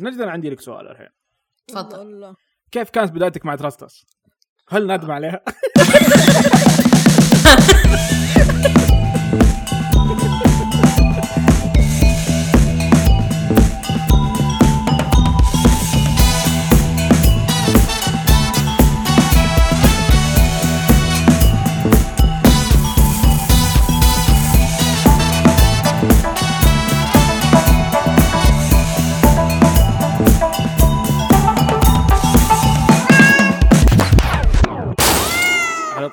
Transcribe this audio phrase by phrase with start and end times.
[0.00, 1.08] نجد أنا عندي لك سؤال الحين
[1.66, 2.36] تفضل الله
[2.70, 4.06] كيف كانت بدايتك مع تراستس؟
[4.68, 5.40] هل نادم عليها؟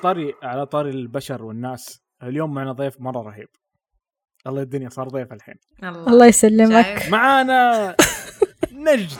[0.06, 2.00] طاري على طاري البشر والناس.
[2.22, 3.48] اليوم معنا ضيف مرة رهيب.
[4.46, 5.54] الله الدنيا صار ضيف الحين.
[5.82, 6.26] الله.
[6.26, 6.84] يسلمك.
[6.84, 7.96] شايف؟ معانا
[8.86, 9.10] نجد.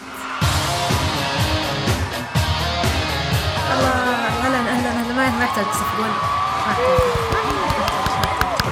[3.72, 5.16] الله أهلا أهلا أهلا.
[5.16, 6.98] ما يحتاج تصفقون ما يحتاج.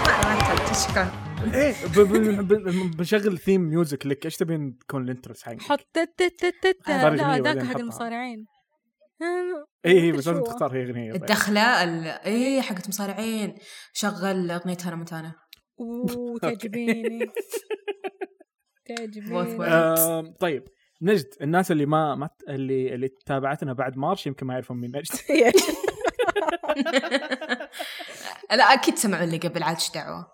[0.06, 0.74] ما- ما يحتاج.
[0.90, 1.10] شكرا.
[1.54, 5.86] إيه ب- ب- ب- بنشغل theme music لك إيش تبين تكون ال entrance حقك؟ حط
[6.88, 7.76] لا ذاك حق.
[7.78, 8.46] المصارعين.
[9.86, 10.42] اي اي بس لازم.
[10.42, 11.22] تختار هي أغنية طيب.
[11.22, 12.06] الدخلة ال...
[12.06, 13.54] إيه حقت مصارعين.
[13.92, 15.34] شغل اغنيه هانا متانا
[15.80, 17.26] أوه تعجبيني.
[18.88, 20.34] تعجبيني.
[20.40, 20.64] طيب
[21.02, 25.14] نجد الناس اللي ما, ما اللي اللي تابعتنا بعد مارش يمكن ما يعرفون مين نجد.
[28.50, 30.26] لا أكيد سمعوا اللي قبل عاد إيش دعوة؟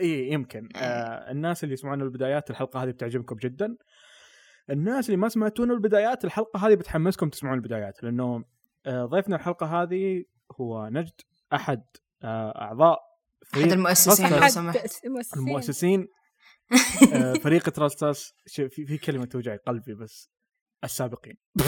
[0.00, 0.68] اي يمكن.
[0.76, 3.76] آه الناس اللي يسمعون البدايات الحلقة هذه بتعجبكم جدا.
[4.70, 8.44] الناس اللي ما سمعتون البدايات الحلقة هذه بتحمسكم تسمعون البدايات لأنه
[8.86, 10.24] آه ضيفنا الحلقة هذه
[10.60, 11.20] هو نجد
[11.52, 11.82] أحد
[12.22, 12.98] آه أعضاء
[13.44, 14.76] أحد فريق المؤسسين لو أحد سمحت.
[15.06, 16.08] مؤسسين المؤسسين.
[17.14, 20.30] آه فريق تراستاس في, في كلمة توجع قلبي بس
[20.84, 21.36] السابقين.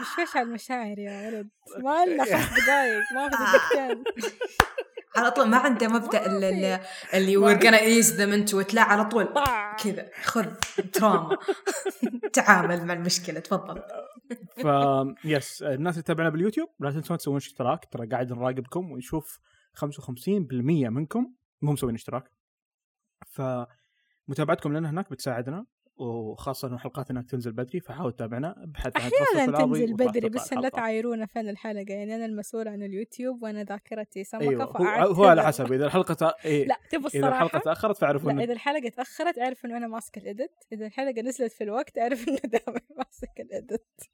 [0.00, 1.48] مش على المشاعر يا ولد.
[1.78, 4.04] ما لنا خمس دقايق ما في دقيقتين
[5.16, 6.80] على طول ما عنده مبدأ ال- ال-
[7.14, 8.74] اللي gonna ease them into it.
[8.74, 9.28] لا على طول.
[9.84, 10.10] كذا.
[10.22, 10.46] خذ
[10.92, 11.36] تراما
[12.32, 13.40] تعامل مع المشكلة.
[13.40, 13.82] تفضل.
[14.56, 14.66] ف
[15.24, 17.84] يس الناس اللي تتابعنا باليوتيوب لا تنسون تسوون اشتراك.
[17.92, 19.38] ترى قاعد نراقبكم ونشوف
[19.74, 22.30] 55% منكم مو مسوين اشتراك.
[23.26, 25.66] فمتابعتكم لنا هناك بتساعدنا.
[25.96, 30.58] وخاصة إنه حلقات هناك تنزل بدري فحاول تتابعنا ابحث عن أحيانا تنزل بدري بس لا
[30.58, 30.76] الحلقة.
[30.76, 35.14] تعايرونا فين الحلقة يعني أنا المسؤول عن اليوتيوب وأنا ذاكرتي سمكة أيوه هو.
[35.14, 36.34] هو على حسب إذا الحلقة تا...
[36.44, 39.86] إيه لا تبغى إذا الحلقة الصراحة تأخرت فاعرفوا انه إذا الحلقة تأخرت اعرف إنه أنا
[39.88, 44.10] ماسكه ال edit إذا الحلقة نزلت في الوقت اعرف إنه دائما ماسك ال edit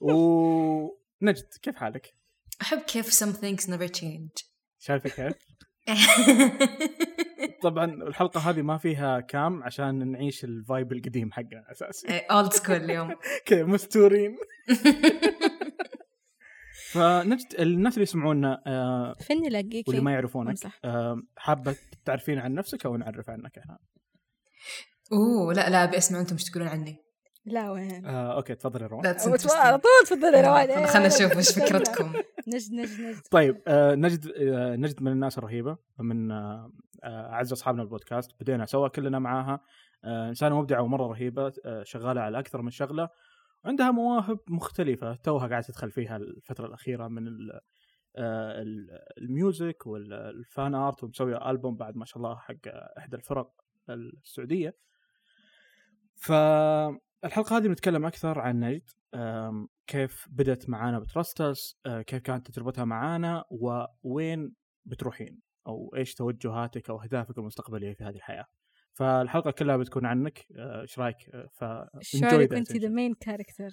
[0.00, 2.14] ونجد كيف حالك؟
[2.62, 4.44] أحب كيف some things never change
[4.78, 5.36] شايفه كيف؟
[7.62, 12.76] طبعا الحلقة هذه ما فيها cam عشان نعيش ال vibe القديم حقنا اساسي old school
[12.76, 13.14] اليوم.
[13.46, 14.36] كذا مستورين.
[16.92, 22.86] فنجد الناس اللي يسمعونا آه فين الاقيك واللي ما يعرفونك آه حابة تعرفين عن نفسك
[22.86, 23.78] أو نعرف عنك إحنا
[25.12, 27.05] أوه لا لا ابي اسمع أنتم إيش تقولون عني.
[27.46, 29.06] لا وين؟ آه okay تفضلي روان.
[29.06, 30.70] على طول تفضل يا روان.
[30.70, 31.66] إيه، خلنا نشوف بستنى.
[31.66, 32.12] فكرتكم.
[32.48, 33.20] نجد نجد نجد.
[33.30, 36.70] طيب آه نجد آه نجد من الناس الرهيبة من آه
[37.04, 39.60] آه، أعز أصحابنا البودكاست بدينا سوا كلنا معاها.
[40.04, 43.08] آه إنسانة مبدعة ومرة رهيبة آه شغالة على أكثر من شغلة.
[43.64, 47.60] وعندها مواهب مختلفة توها قاعدة تدخل فيها الفترة الأخيرة من ال-
[48.18, 52.54] آه، ال- ال music وال fan art ومسوية ألبوم بعد ما شاء الله حق
[52.98, 53.50] إحدى الفرق
[53.90, 54.74] السعودية.
[57.26, 58.90] فالحلقه هذه بنتكلم أكثر عن نجد
[59.86, 64.54] كيف بدت معانا بترستس آه، كيف كانت تجربتها معانا ووين
[64.84, 68.44] بتروحين أو إيش توجهاتك أو أهدافك المستقبلية في هذه الحياة.
[68.92, 71.64] فالحلقة كلها بتكون عنك آه، إيش رأيك؟ آه، ف
[72.00, 72.88] شو enjoy رايك that انت ذا.
[72.88, 73.70] مين كاركتر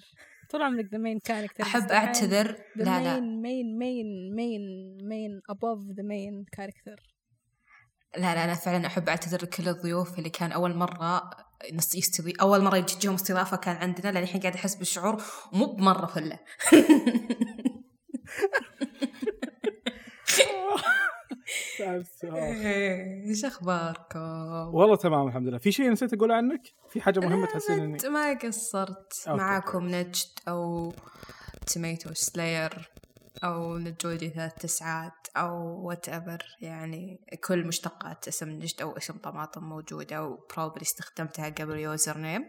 [0.50, 2.56] طول عمرك ذا مين كاركتر أحب أعتذر.
[2.76, 3.20] لا لا.
[3.20, 7.13] مين مين مين مين above ذا مين كاركتر
[8.16, 11.30] لا لا أنا فعلا أحب أعتذر لكل الضيوف اللي كان أول مرة
[11.72, 16.06] نص يستضي أول مرة يجيهم استضافة كان عندنا لأن الحين قاعد أحس بالشعور ومو بمرة
[16.06, 16.38] فلة.
[23.28, 24.20] إيش أخباركم؟
[24.74, 25.58] والله تمام الحمد لله.
[25.58, 29.24] في شيء نسيت أقول عنك؟ في حاجة مهمة تحسين اني ما قصرت.
[29.28, 30.92] معاكم نجد أو
[31.66, 32.90] Tomato Slayer
[33.44, 40.24] أو نجودي ثلاث تسعات أو whatever يعني كل مشتقات اسم نجد أو اسم طماطم موجوده
[40.24, 42.44] و probably استخدمتها قبل username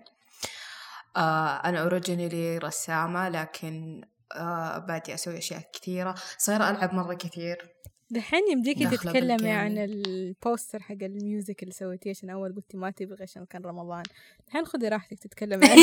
[1.17, 4.01] آه أنا originally رسامة لكن
[4.35, 7.75] آه بادي أسوي أشياء كثيرة صايرة ألعب مرة كثير
[8.09, 9.77] دحين يمديك داخلة تتكلمي عن.
[9.77, 14.03] ال poster حق ال music اللي سويتيه عشان أول قلتي ما تبغي عشان كان رمضان
[14.47, 15.77] الحين خذي راحتك تتكلمي عن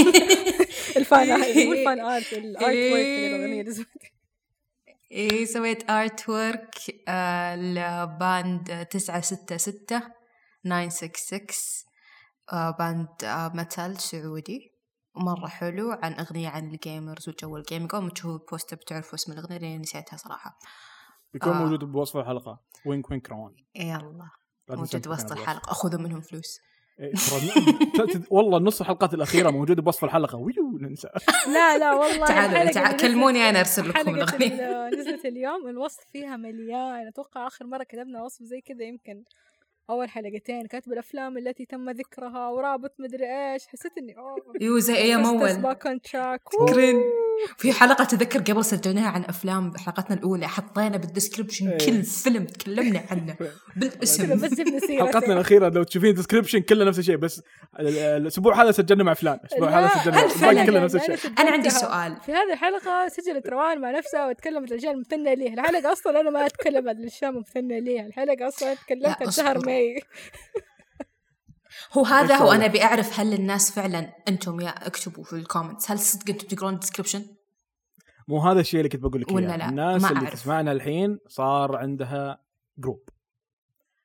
[0.96, 1.28] ال fan
[1.66, 4.21] مو ال fan art ال art حق الأغنية اللي سويتيها.
[5.12, 6.74] إيه سويت artwork
[7.08, 10.02] آه ل band تسعة ستة ستة
[10.64, 11.46] 966
[12.52, 14.72] آه، band آه، metal سعودي.
[15.14, 18.76] ومرة حلو عن أغنية عن ال gamers وجو ال gaming أول ما تشوفوا ال poster
[18.76, 20.58] بتعرفوا اسم الأغنية لأني نسيتها صراحة.
[21.32, 21.64] بيكون آه.
[21.64, 22.60] موجود بوصف الحلقة.
[22.86, 24.30] وينك وينك روان يلا.
[24.68, 25.70] لا موجود تكتبها الحلقة.
[25.70, 26.58] أخذوا منهم فلوس.
[28.30, 30.38] والله نص الحلقات الأخيرة موجودة بوصف الحلقة.
[30.38, 31.08] ويو ننسى.
[31.54, 36.36] لا لا والله تعالوا اللي كلموني أنا أرسل نزلت- لكم اللي نزلت اليوم الوصف فيها
[36.36, 37.06] مليان.
[37.06, 39.22] أتوقع آخر مرة كتبنا وصف زي كذا يمكن
[39.90, 40.66] أول حلقتين.
[40.66, 43.66] كاتبه الأفلام التي تم ذكرها ورابط مدري إيش.
[43.66, 44.36] حسيت إني أوه.
[44.60, 47.02] يو زي اون تراك تذكرين
[47.58, 51.78] في حلقة تذكر قبل سجلناها عن أفلام حلقتنا الأولى حطينا بال description إيه.
[51.78, 53.36] كل فيلم تكلمنا عنه
[53.76, 54.40] بالاسم
[54.98, 57.42] حلقتنا الأخيرة لو تشوفين description كله نفس الشيء بس
[57.80, 59.88] ال- ال- الأسبوع هذا سجلنا مع فلان الأسبوع هذا
[60.28, 60.66] سجلنا.
[60.66, 64.92] كله نفس الشيء أنا عندي سؤال في هذه الحلقة سجلت روان مع نفسها وتكلمت الأشياء
[64.92, 69.30] المثنى ليها الحلقة أصلا أنا ما أتكلم عن الأشياء المثنى ليها الحلقة أصلا تكلمت عن
[69.30, 69.66] شهر.
[69.66, 70.02] my
[71.98, 75.98] هو هذا هو؟ أنا أبي أعرف هل الناس فعلا أنتم يا اكتبوا في الكومنتس هل
[75.98, 77.22] صدق أنتم تقرون ال description؟
[78.28, 79.56] مو هذا الشيء اللي كنت بقول لك ولا.
[79.56, 80.32] لا؟ الناس ما اللي أعرف.
[80.32, 82.38] تسمعنا الحين صار عندها
[82.78, 83.08] جروب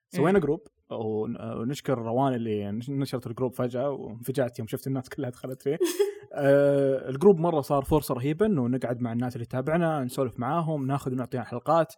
[0.09, 5.61] سوينا جروب ونشكر روان اللي نش- نشرت الجروب فجأة وانفجعت يوم شفت الناس كلها دخلت
[5.61, 5.77] فيه
[6.33, 11.11] آه الجروب مرة صار فرصة رهيبه انه نقعد مع الناس اللي تتابعنا نسولف معاهم ناخذ
[11.11, 11.93] ونعطي حلقات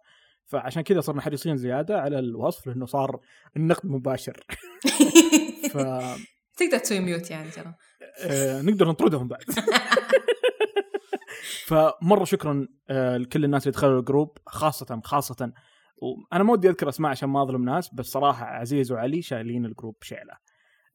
[0.50, 3.20] فعشان كذا صرنا حريصين زيادة على الوصف لأنه صار
[3.56, 4.44] النقد مباشر.
[5.72, 5.76] ف
[6.56, 7.74] تقدر تسوي mute يعني ترى.
[8.24, 9.44] آه، نقدر نطردهم بعد.
[11.66, 15.52] فمرة شكرا آه، لكل الناس اللي دخلوا الجروب خاصة خاصة.
[15.96, 19.96] وأنا ما ودي أذكر أسماء عشان ما أظلم ناس بس صراحة عزيز وعلي شايلين الجروب
[20.02, 20.36] شيله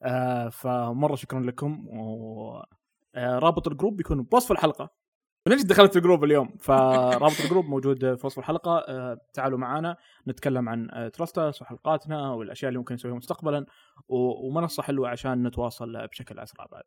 [0.03, 5.04] آه، فمرة شكرا لكم ورابط الجروب بيكون بوصف الحلقة.
[5.47, 6.57] ليش دخلت الجروب اليوم.
[6.59, 8.77] فرابط الجروب موجود في وصف الحلقة.
[8.77, 9.97] آه، تعالوا معنا
[10.27, 13.65] نتكلم عن آه، تراستس وحلقاتنا والأشياء اللي ممكن نسويها مستقبلا.
[14.07, 16.83] و- ومنصة حلوة عشان نتواصل بشكل أسرع بعد.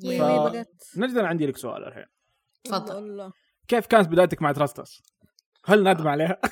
[0.00, 2.04] ف- نجد أنا عندي لك سؤال الحين.
[2.64, 2.98] تفضل.
[2.98, 3.32] الله.
[3.68, 5.02] كيف كانت بدايتك مع تراستس؟
[5.66, 6.38] هل نادم عليها؟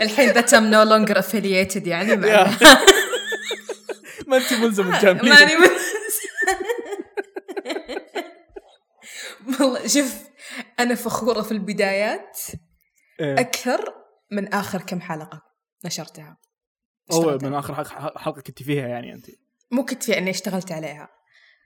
[0.00, 2.16] الحين that I'm no longer affiliated يعني.
[4.28, 5.83] ما أنت ملزم الجامعين ماني من-
[9.60, 10.28] والله شوف
[10.80, 12.38] أنا فخورة في البدايات.
[13.20, 13.40] إيه.
[13.40, 13.94] أكثر
[14.32, 15.42] من آخر كم حلقة
[15.84, 16.36] نشرتها.
[17.10, 17.84] اشتغلت من حلقه
[18.18, 19.26] حلقة كنت فيها يعني أنت.
[19.70, 21.08] مو كنت في إني اشتغلت عليها.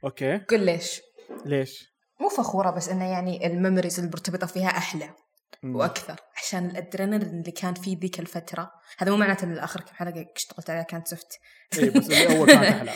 [0.05, 0.37] أوكي.
[0.37, 1.01] قل ليش؟
[1.45, 5.15] ليش؟ مو فخورة بس إنه يعني ال memories المرتبطة فيها أحلى
[5.63, 5.77] مم.
[5.77, 8.71] وأكثر عشان الأدرينالين اللي كان فيه ذيك الفترة.
[8.99, 11.39] هذا مو معناته ان اخر كم حلقة اشتغلت عليها كانت زفت
[11.79, 12.93] اي بس اللي أول كانت أحلى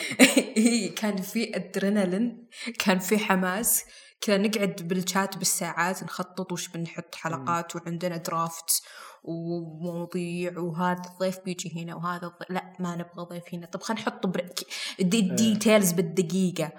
[0.57, 2.47] هي كان في أدرينالين
[2.79, 3.83] كان في حماس
[4.23, 8.83] كذا نقعد بالشات بالساعات نخطط وش بنحط حلقات وعندنا draft
[9.23, 13.65] ومواضيع وهذا الضيف بيجي هنا وهذا الضيف لا ما نبغى ضيف هنا.
[13.65, 14.59] طب خلينا نحط break.
[14.99, 16.71] The details بالدقيقة.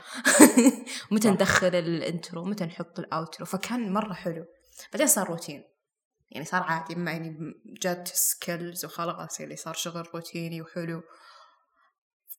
[1.10, 1.30] متى.
[1.30, 4.44] ندخل ال intro متى نحط ال outro فكان مرة حلو.
[4.92, 5.64] بعدين صار روتين.
[6.30, 11.02] يعني صار عادي ما يعني جات skills وخلاص يعني صار شغل روتيني وحلو.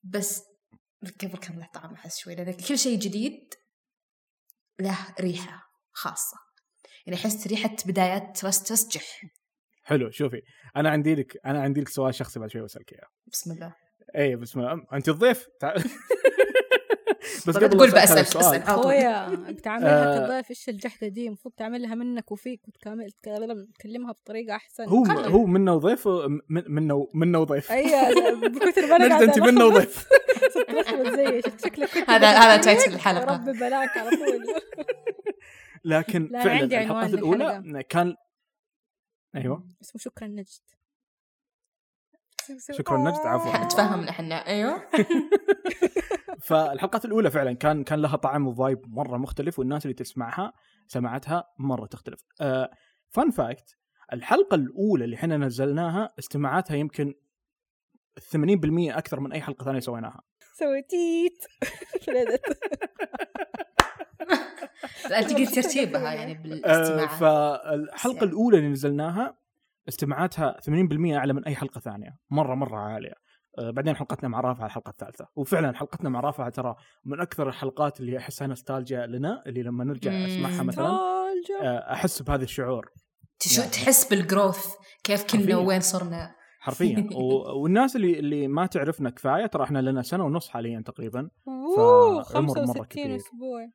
[0.03, 0.43] بس
[1.21, 3.53] قبل كان له طعم أحس شوي لأن كل شيء جديد
[4.79, 6.37] له ريحة خاصة.
[7.07, 9.21] يعني أحس ريحة بدايات ترستس جح
[9.83, 10.41] حلو شوفي
[10.75, 13.07] أنا عندي لك أنا عندي لك سؤال شخصي بعد شوي بسالك إياه.
[13.31, 13.75] بسم الله.
[14.17, 15.73] اي بسم الله أنت الضيف؟ تع...
[17.47, 18.83] بس قبل تقول ما أسألك بسال السؤال، اسال على طول.
[18.83, 20.27] خويا بتعاملها آه.
[20.27, 23.11] كضيف إيش الجحدة دي؟ المفروض تعملها منك وفيك وتكامل
[23.79, 24.83] تكلمها بطريقة أحسن.
[24.87, 25.05] هو.
[25.05, 28.09] هو منه وضيف من- منه منه وضيف أيوه
[28.49, 29.75] بكثر ما أنا أنت منه ألخبط.
[29.75, 30.07] وضيف
[30.55, 33.33] صرت زي شكلك هذا- هذا title لي، الحلقة.
[33.35, 34.45] ربي بلاك على طول
[35.85, 38.15] لكن لا، فعلا عندي الحلقات الأولى كان
[39.35, 40.47] أيوه اسمه شكرا نجد
[42.71, 43.63] شكراً نجد، عفواً.
[43.67, 44.81] تفهمنا إحنا أيوه
[46.47, 50.53] فالحلقات الأولى فعلا كان كان لها طعم و vibe مرة مختلف والناس اللي تسمعها
[50.87, 52.23] سمعتها مرة تختلف.
[52.41, 52.69] آه
[53.09, 53.77] fun fact
[54.13, 57.13] الحلقة الأولى اللي إحنا نزلناها استماعاتها يمكن
[58.19, 60.21] 80% أكثر من أي حلقة ثانية سويناها.
[60.59, 61.43] سويتيت
[62.07, 62.41] فلدت
[65.09, 68.25] لا تقدر ترتيبها يعني آه بالاستماع فالحلقة يعني.
[68.29, 69.37] الأولى اللي نزلناها
[69.87, 70.67] استماعاتها 80%
[71.15, 73.13] أعلى من أي حلقة ثانية، مرة مرة عالية.
[73.59, 77.99] آه بعدين حلقتنا مع رافع الحلقة الثالثة وفعلا حلقتنا مع رافع ترى من أكثر الحلقات
[77.99, 80.11] اللي أحسها نوستالجيا لنا اللي لما نرجع.
[80.25, 80.87] أسمعها مثلا
[81.61, 82.89] آه، أحس بهذا الشعور
[83.43, 83.71] شو يعني.
[83.73, 84.65] تحس بالجروث
[85.03, 85.57] كيف كنا.
[85.57, 86.35] وين صرنا
[86.65, 87.09] حرفيا.
[87.15, 87.61] و...
[87.61, 91.29] والناس اللي اللي ما تعرفنا كفاية ترى إحنا لنا سنة ونص حاليا تقريبا.
[91.47, 93.15] أوه فعمر مرة 65 كبير.
[93.15, 93.69] أسبوع.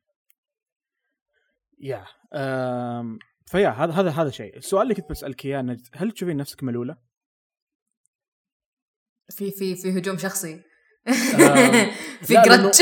[1.79, 3.19] يا أم...
[3.45, 4.57] فيا هذا هذا هذا شيء.
[4.57, 6.97] السؤال اللي كنت بسألك إياه نجد هل تشوفين نفسك ملولة؟
[9.29, 10.61] في في في هجوم شخصي.
[12.27, 12.71] في جرج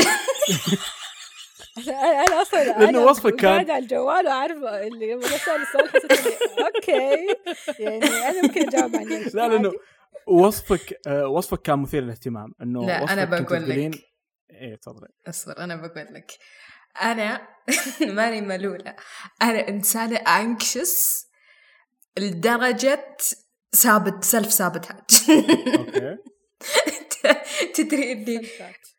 [2.28, 6.66] أنا أصلا أنا وصفك كان- قاعدة على الجوال وعارفه اللي لما اسال السؤال حسيت إني
[6.66, 7.26] أوكي
[7.82, 9.72] يعني أنا ممكن أجاوب عن لا لأنه.
[10.30, 14.00] وصفك آه، وصفك كان مثير للاهتمام إنه لا، كنت بقول لك.
[14.50, 15.08] إيه تفضلي.
[15.28, 16.32] أصبر أنا بقول لك.
[17.02, 17.48] أنا
[18.16, 18.96] ماني ملولة.
[19.42, 21.26] أنا إنسانة انكشس
[22.18, 23.16] لدرجة
[23.76, 24.96] that self sabotage
[25.78, 26.16] أوكي.
[27.74, 28.46] تدري إني.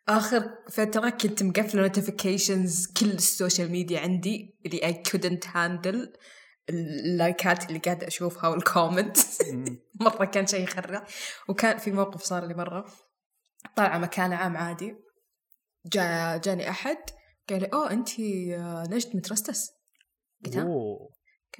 [0.10, 6.14] آخر فترة كنت مقفلة notifications كل ال social media عندي اللي I couldn't handle
[6.74, 9.18] اللايكات اللي قاعدة أشوفها وال comment.
[10.02, 11.06] مرة كان شيء يخرع
[11.50, 12.86] وكان في موقف صار لي مرة.
[13.76, 14.96] طالعة مكان عام عادي.
[15.86, 16.98] جا جاني أحد.
[17.50, 19.72] قال لي أوه أنتي آه، نجد تراستس.
[20.46, 20.64] قلت ها.
[20.64, 21.10] أوه.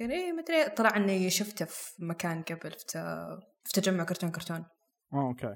[0.00, 3.40] قال إيه مدري طلع إني شفته في مكان قبل في,
[3.74, 4.64] تجمع كرتون كرتون.
[5.14, 5.54] أوكي.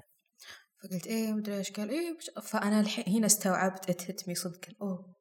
[0.83, 1.71] فقلت إيه مدري إيش.
[1.71, 4.59] قال إيه فأنا الحين هنا استوعبت it hit me صدق.
[4.81, 5.15] أوه.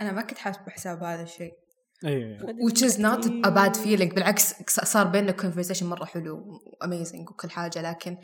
[0.00, 1.63] أنا ما كنت حاسب بحساب هذا الشيء.
[2.04, 2.38] إيه.
[2.38, 4.14] Which is not a bad feeling.
[4.14, 8.16] بالعكس صار بيننا conversation مرة حلو و amazing وكل حاجة لكن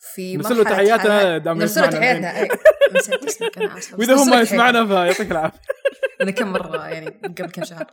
[0.00, 2.48] في نرسل له تحياتنا دام نرسل له تحياتنا
[2.96, 5.60] اسفة بس وإذا هو نرسل ما يسمعنا فيعطيك العافية.
[6.20, 7.92] أنا كم مرة يعني قبل كم شهر.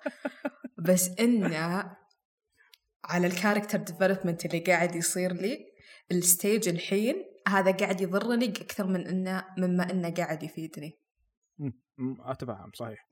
[0.77, 1.83] بس انه
[3.05, 5.57] على ال character development اللي قاعد يصير لي
[6.12, 7.15] ال stage الحين
[7.47, 11.00] هذا قاعد يضرني أكثر من إنه مما إنه قاعد يفيدني.
[12.25, 13.07] أتفهم صحيح.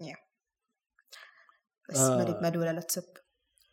[1.90, 2.18] بس آه.
[2.18, 3.04] ماني ملولة لا تسب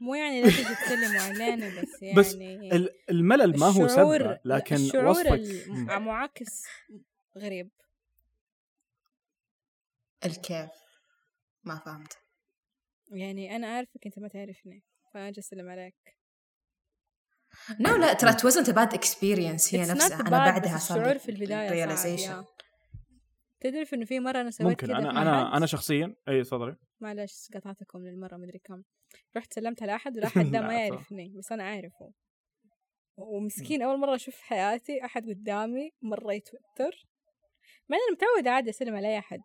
[0.00, 5.08] مو يعني لازم تتكلموا علينا بس يعني بس ال- الملل ما هو سبه لكن الشعور
[5.10, 5.30] وصفك.
[5.68, 6.62] المعاكس
[7.38, 7.70] غريب
[10.24, 10.70] الكيف
[11.64, 12.18] ما فهمت
[13.10, 14.82] يعني أنا عارفك أنت ما تعرفني
[15.14, 15.94] فانا أجي أسلم عليك
[17.80, 21.18] نو لا ترى it wasn't a bad experience هي It's نفسها أنا بعدها صار الشعور
[21.18, 22.30] في realization.
[22.30, 22.44] يا.
[23.60, 27.48] تدري في إنه في مرة أنا سويت ممكن أنا أنا؟ أنا شخصيا أي تفضلي معلش
[27.54, 28.82] قطعتكم للمرة مدري كم.
[29.36, 30.74] رحت سلمت على أحد والأحد ده ما.
[30.86, 32.12] يعرفني بس أنا أعرفه.
[33.16, 37.06] ومسكين أول مرة أشوف حياتي أحد قدامي مرة يتوتر.
[37.88, 39.42] مع إني متعودة عادي أسلم على أي أحد.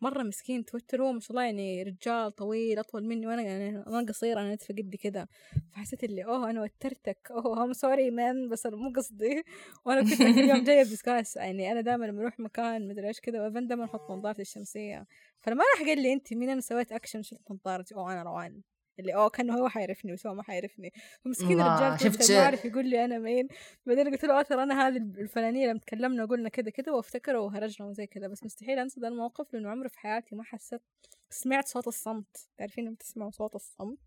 [0.00, 4.06] مرة مسكين توتر هو ما شاء الله يعني رجال طويل أطول مني وأنا يعني أنا
[4.08, 5.26] قصيرة أنا نتفة قدي كذا.
[5.72, 7.28] فحسيت اللي أوه أنا وترتك.
[7.30, 9.42] أوه I'm sorry man بس أنا مو قصدي.
[9.84, 13.42] وأنا كنت اليوم جاية ب disguise يعني أنا دائما لما أروح مكان مدري إيش كذا
[13.42, 15.06] و even دائما أحط نظارتي الشمسية.
[15.40, 18.62] فلما راح قال لي أنت مين أنا سويت اكشن شلت نظارتي أوه أنا روان.
[19.00, 20.92] اللي اوه كانه هو حيعرفني بس هو ما حيعرفني.
[21.24, 22.32] فمسكين الرجال شفت.
[22.32, 23.48] ما عارف يقول لي أنا مين.
[23.86, 27.88] بعدين قلت له آه ترى أنا هذه الفلانية لما تكلمنا وقلنا كذا كذا وافتكره وهرجنا
[27.88, 28.28] وزي كذا.
[28.28, 30.82] بس مستحيل أنسى ذا الموقف لأنه عمري في حياتي ما حسيت
[31.30, 32.48] سمعت صوت الصمت.
[32.58, 33.98] تعرفين لما تسمعوا صوت الصمت؟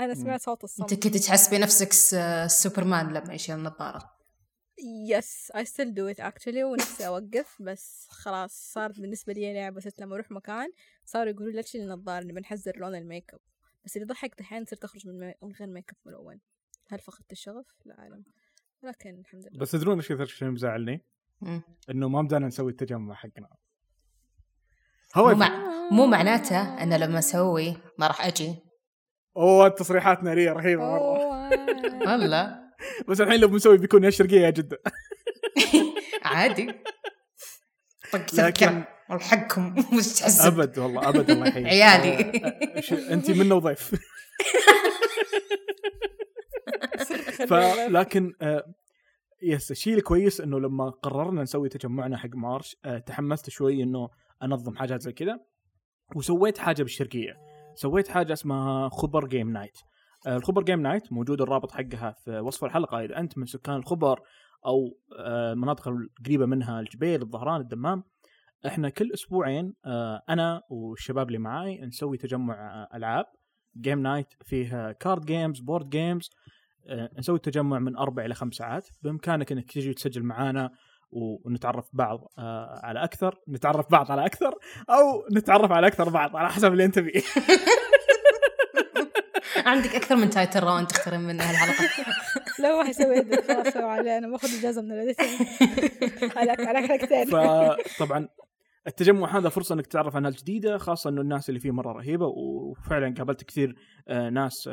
[0.00, 0.92] أنا سمعت صوت الصمت.
[0.92, 1.92] أنت كنت تحسبي نفسك
[2.46, 4.16] سوبرمان لما يشيل النظارة.
[5.08, 7.62] yes I still do it actually ونفسي أوقف.
[7.62, 10.72] بس خلاص صارت بالنسبة لي لعبة صرت لما أروح مكان
[11.04, 13.40] صاروا يقولوا لا تشيل النظارة نبي نحذر لون ال make up
[13.86, 15.32] بس اللي ضحك دحين صرت أخرج من.
[15.42, 16.40] من غير make up ملون
[16.88, 18.24] هل فقدت الشغف؟ لا أعلم.
[18.82, 19.60] لكن الحمد لله.
[19.60, 21.04] بس تدرون إيش كثر شيء مزعلني؟
[21.90, 23.48] إنه ما بدانا نسوي التجمع حقنا.
[25.16, 25.48] مو, هو مع...
[25.92, 28.54] مو معناته أنا لما أسوي ما راح أجي.
[29.36, 31.18] أوه التصريحات ناريه رهيبة مرة.
[32.12, 32.60] والله.
[33.08, 34.82] بس الحين لو بنسوي بيكون يا الشرقيه يا جده
[36.22, 36.72] عادي.
[38.12, 42.40] طق لكن- والحقكم مش تحسب أبد والله أبد الله يحييك عيالي.
[42.76, 43.94] آه، ش- انت منا وضيف
[47.48, 48.62] فلكن آه،
[49.42, 54.08] yes الشيء الكويس إنه لما قررنا نسوي تجمعنا حق مارش آه، تحمست شوي إنه
[54.42, 55.38] أنظم حاجات زي كذا
[56.16, 57.32] وسويت حاجة بالشرقية.
[57.74, 59.78] سويت حاجة اسمها خبر game night
[60.26, 63.00] آه، الخبر game night موجود الرابط حقها في وصف الحلقة.
[63.04, 64.20] إذا أنت من سكان الخبر
[64.66, 68.02] أو آه، المناطق القريبه منها الجبيل الظهران الدمام
[68.66, 73.24] إحنا كل أسبوعين آه، أنا والشباب اللي معاي نسوي تجمع آه، ألعاب.
[73.80, 76.30] game night فيه card games board games
[77.18, 78.88] نسوي تجمع من أربع إلى خمس ساعات.
[79.02, 80.70] بإمكانك إنك تجي تسجل معانا
[81.10, 83.38] و- ونتعرف بعض آه، على أكثر.
[83.48, 84.54] نتعرف بعض على أكثر
[84.90, 87.22] أو نتعرف على أكثر بعض على حسب اللي أنت فيه.
[89.66, 91.90] عندك أكثر من title round تختارين منها الحلقة.
[92.62, 95.28] لو ما حيسوي خلاص علي أنا باخذ اجازه من ال editing
[96.36, 98.28] على على حلقتين فطبعا
[98.86, 102.26] التجمع هذا فرصة إنك تتعرف على ناس جديدة خاصة إنه الناس اللي فيه مرة رهيبة
[102.26, 103.76] وفعلا قابلت كثير
[104.08, 104.68] آه، ناس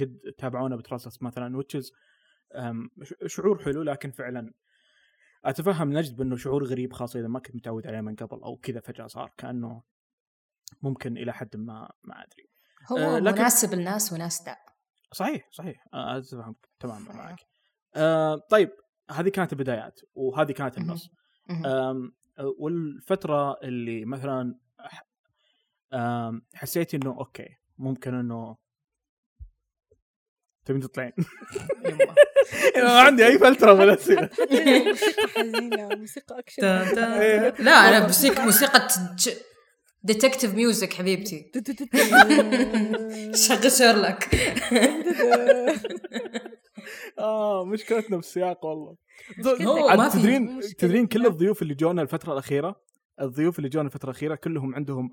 [0.00, 1.92] قد تابعونا بتراسس مثلا وتشز
[3.26, 4.52] شعور حلو لكن فعلا
[5.44, 8.80] أتفهم نجد بإنه شعور غريب خاصة إذا ما كنت متعود عليه من قبل أو كذا
[8.80, 9.82] فجأة صار كأنه
[10.82, 12.48] ممكن إلى حد ما ما أدري.
[12.92, 14.56] هو آه، لكن- مناسب الناس وناس لا.
[15.12, 15.84] صحيح صحيح.
[15.94, 17.38] آه، أتفهم تماما معك.
[17.96, 18.70] آه طيب
[19.10, 21.08] هذه كانت البدايات وهذه كانت النص.
[22.58, 24.54] والفترة اللي مثلا
[26.54, 28.56] حسيت إنه أوكي ممكن إنه
[30.64, 31.12] تبين تطلعين.
[32.76, 37.54] ما عندي أي فلترة من الاسئله حط لنا موسيقى تا- إيه.
[37.58, 38.88] لا أنا موسيقى موسيقى
[40.02, 41.52] detective music حبيبتي.
[43.46, 44.18] شغل شيرلوك
[47.18, 48.96] آه مشكلتنا بالسياق والله
[49.46, 50.72] هو تدرين مشكلة.
[50.78, 52.80] تدرين كل الضيوف اللي جونا الفترة الأخيرة
[53.20, 55.10] الضيوف اللي جونا الفترة الأخيرة كلهم عندهم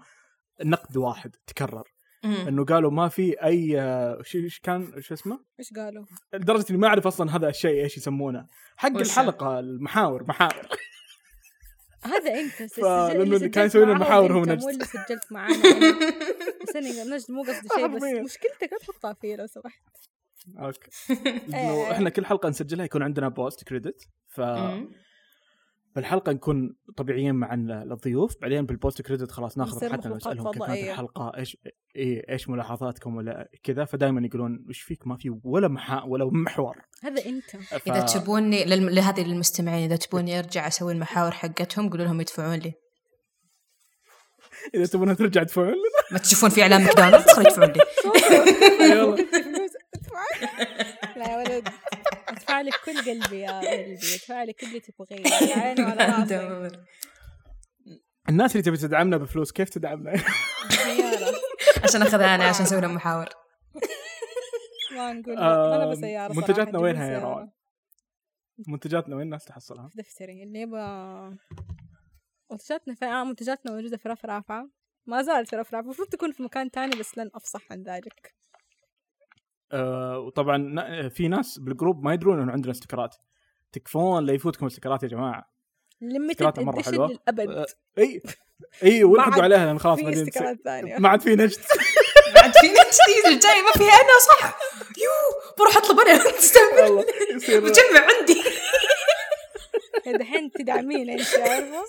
[0.64, 1.84] نقد واحد تكرر.
[2.26, 6.88] إنه قالوا ما في أي آه، إيش كان شو اسمه إيش قالوا؟ لدرجة إني ما
[6.88, 8.46] أعرف أصلا هذا الشيء إيش يسمونه
[8.78, 10.68] حق؟ الحلقة المحاور محاور
[12.04, 14.62] هذا أنت سجلت كان يسوي لنا المحاور هو أنت، نجد.
[14.62, 16.00] مو اللي سجلت معانا أنا.
[16.64, 18.02] بس أنا نجد مو قصدي شيء بس.
[18.04, 19.82] مشكلتك لا تحطها فيه لو سمحت
[20.60, 20.90] okay.
[21.10, 21.42] إيه.
[21.48, 24.42] إنه إحنا كل حلقة نسجلها يكون عندنا post credit ف.
[25.96, 30.64] بالحلقة نكون طبيعيين مع ال- الضيوف بعدين بال post credit خلاص ناخذ مخلوقات نسألهم كيف
[30.64, 30.78] كانت.
[30.90, 31.58] الحلقة إيش
[31.96, 36.78] إيه إيش ملاحظاتكم ولا كذا فدائما يقولون إيش فيك؟ ما في ولا محا ولا محور.
[37.04, 37.50] هذا أنت.
[37.58, 37.88] ف...
[37.90, 42.74] إذا تبوني لل- لهذه للمستمعين إذا تبوني أرجع أسوي المحاور حقتهم قولوا لهم يدفعون لي.
[44.76, 45.78] إذا تبون ترجع تدفعون لنا؟
[46.12, 47.80] ما تشوفون في إعلان ماكدونالدز؟ خلوا يدفعون لي.
[50.10, 51.70] ادفع لا يا ولد.
[52.28, 53.94] ادفع لك كل قلبي يا قلبي.
[53.94, 56.78] ادفع لك كل اللي تبغيه عيني وعلى راسي
[58.30, 60.12] الناس اللي تبي تدعمنا بفلوس كيف تدعمنا؟
[61.84, 63.30] عشان أخذها أنا عشان أسوي لهم محاور.
[64.96, 67.20] ما نقول لا، أنا آم، بسيارة منتجاتنا وينها يا.
[67.20, 67.50] روان؟
[68.68, 70.44] منتجاتنا وين الناس تحصلها؟ في دفتري.
[70.44, 70.82] اللي يبغى
[72.52, 74.70] منتجاتنا في آه منتجاتنا موجودة في رف رافعة
[75.06, 78.36] ما زالت في رف رافعة المفروض تكون في مكان تاني بس لن أفصح عن ذلك.
[79.72, 83.16] آه وطبعا ن- في ناس بال group ما يدرون إنه عندنا stickerات.
[83.72, 85.52] تكفون لا يفوتكم stickerات يا جماعة.
[86.02, 87.08] limited edition حلوة.
[87.08, 87.50] للأبد.
[87.50, 87.66] آه،
[87.98, 88.22] إي
[88.84, 90.98] إي والحقوا عليها لأن خلاص في بعدين stickerات ثانية.
[90.98, 91.60] ما عاد في نجد.
[92.36, 94.60] بعد في نفسي الجاي ما فيها أنا صح؟
[94.98, 95.12] you
[95.60, 96.24] بروح أطلب أنا.
[97.36, 97.60] يصير.
[97.60, 98.44] بجمع عندي.
[100.20, 101.84] دحين تدعمين انت عارفة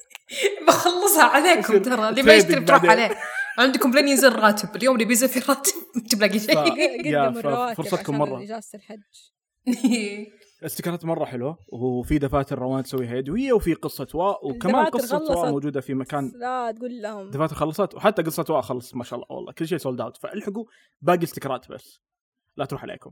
[0.66, 2.84] بخلصها عليكم ترى اللي ما يشتري بتروح.
[2.84, 3.18] عليه؟
[3.60, 4.76] عندكم لين ينزل راتب.
[4.76, 5.72] اليوم اللي بينزل فيه راتب.
[5.96, 7.06] ما تلاقي شيء.
[7.12, 8.42] يا فرصتكم مرة.
[8.42, 9.00] إجازة الحج.
[10.66, 11.58] stickerات مرة حلوة.
[11.68, 15.50] وفي دفاتر روان تسويها يدويه وفي قصة واء وكمان قصة واء.
[15.50, 16.32] موجودة في مكان.
[16.34, 17.30] لا تقول لهم.
[17.30, 17.94] دفاتر خلصت.
[17.94, 19.36] وحتى قصة واء خلصت ما شاء الله.
[19.36, 20.64] والله كل شيء sold out فالحقوا
[21.00, 22.00] باقي stickerات بس.
[22.56, 23.10] لا تروح عليكم.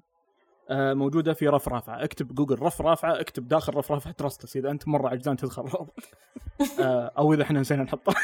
[0.70, 2.04] آه، موجودة في رف رافعة.
[2.04, 5.64] اكتب جوجل رف رافعة اكتب داخل رف رافعة ترستس إذا أنت مرة عجزان تدخل
[6.80, 8.14] آه، أو إذا إحنا نسينا نحطه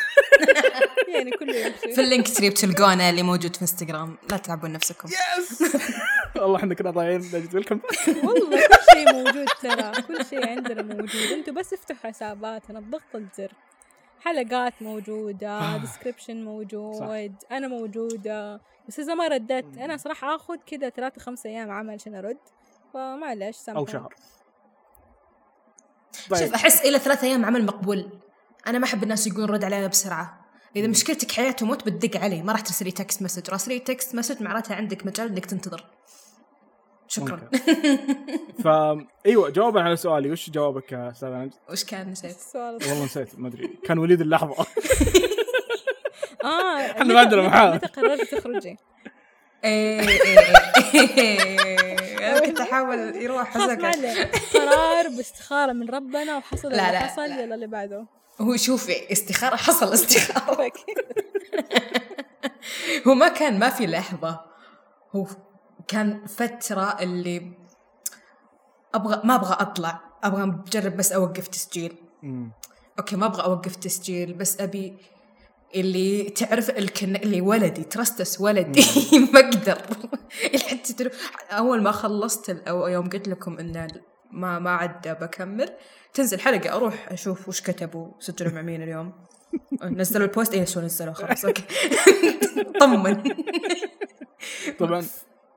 [1.15, 4.17] يعني كله يمشي في ال Linktree بتلقونه اللي موجود في انستغرام.
[4.31, 5.09] لا تلعبون نفسكم.
[5.09, 5.63] yes
[6.37, 7.81] والله إحنا كنا ضايعين نجد ويلكم
[8.25, 10.03] والله كل شيء موجود ترى.
[10.03, 11.33] كل شيء عندنا موجود.
[11.33, 12.81] أنتوا بس افتحوا حساباتنا.
[12.81, 13.53] بضغط الزر.
[14.21, 18.61] حلقات موجودة description موجود أنا موجودة.
[18.89, 22.39] بس إذا ما ردت أنا صراحة آخذ كذا ثلاثة خمسة أيام عمل عشان أرد.
[22.95, 24.15] فمعلش أو سامحوني شهر.
[26.13, 26.55] شوف طيب.
[26.55, 28.11] أحس إلى ثلاثة أيام عمل مقبول.
[28.67, 30.44] أنا ما أحب الناس يقولون رد علينا بسرعة.
[30.77, 34.75] إذا مشكلتك حياة وموت بتدق علي ما راح ترسلي text message راسلي text message معناتها
[34.77, 35.85] عندك مجال إنك تنتظر.
[37.09, 37.51] شكرا.
[38.65, 40.31] فا إيوه جوابا على سؤالي.
[40.31, 43.69] وش جوابك يا أستاذ نجد؟ وش كان نسيت؟ السؤال؟ والله نسيت ما أدري.
[43.85, 44.55] كان وليد اللحظة.
[46.45, 47.75] إحنا متى- ما عندنا محاور.
[47.75, 48.77] متى قررتي تخرجي؟
[49.65, 52.31] إيه، إيه.
[52.31, 53.75] أنا كنت أحاول يروح عليه
[54.55, 57.41] قرار باستخارة من ربنا وحصل لا، اللي لا، حصل لا.
[57.43, 58.07] يلا اللي بعده.
[58.41, 60.73] هو شوفي استخارة حصل استخارة.
[63.07, 64.41] هو ما كان ما في لحظة.
[65.17, 65.27] هو
[65.89, 67.53] كان فترة اللي
[68.95, 70.01] أبغى ما أبغى أطلع.
[70.25, 71.97] أبغى بجرب بس أوقف تسجيل.
[72.23, 72.53] مم.
[72.99, 74.97] أوكي ما أبغى أوقف تسجيل بس أبي
[75.75, 78.85] اللي تعرف الكن اللي ولدي ترستس ولدي.
[79.33, 79.51] ما
[80.69, 81.11] حتى ترو...
[81.51, 83.89] أول ما خلصت أو يوم قلت لكم إن
[84.35, 85.69] ما ما عاد بكمل.
[86.15, 89.13] تنزل حلقة أروح أشوف وش كتبوا سجلوا مع مين اليوم.
[89.83, 91.63] نزلوا البوست؟ اي شو نزلوا؟ خلاص أوكي.
[92.81, 93.23] طمن.
[94.79, 95.03] طبعا.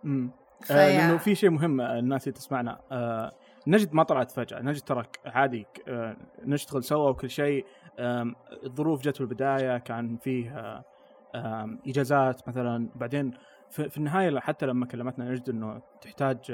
[0.05, 0.31] امم
[0.71, 2.79] آه لأنه في شيء مهم آه، الناس اللي تسمعنا.
[2.91, 3.31] آه
[3.67, 4.59] نجد ما طلعت فجأة.
[4.61, 7.65] نجد ترى عادي آه نشتغل سوا وكل شيء.
[8.65, 10.83] الظروف جت في البدايه كان فيه
[11.87, 12.89] إجازات مثلا.
[12.95, 13.31] بعدين
[13.69, 16.51] في, النهاية حتى لما كلمتنا نجد إنه تحتاج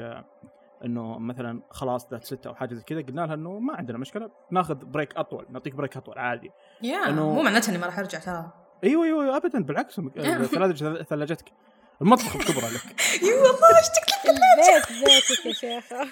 [0.84, 4.30] إنه مثلا خلاص that's it أو حاجة زي كذا قلنا لها إنه ما عندنا مشكلة
[4.50, 6.50] ناخذ break أطول نعطيك break أطول عادي.
[6.82, 8.52] yeah إنه- مو معناته إني ما راح أرجع ترى.
[8.84, 10.00] أيوه أيوه ابدا بالعكس.
[10.54, 11.52] ثلاجة ثلاجتك.
[12.02, 12.80] المطبخ بكبره لك.
[13.22, 16.08] اي والله اشتكي البيت بيتك يا شيخة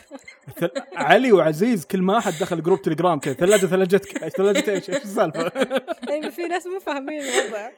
[0.57, 4.29] ثل- علي وعزيز كل ما أحد دخل جروب تليجرام كذا ثلاجة ثلاجتك.
[4.29, 5.53] ثلاجه إيش؟ إيش السالفة؟
[6.09, 7.71] يعني في ناس مو فاهمين الوضع.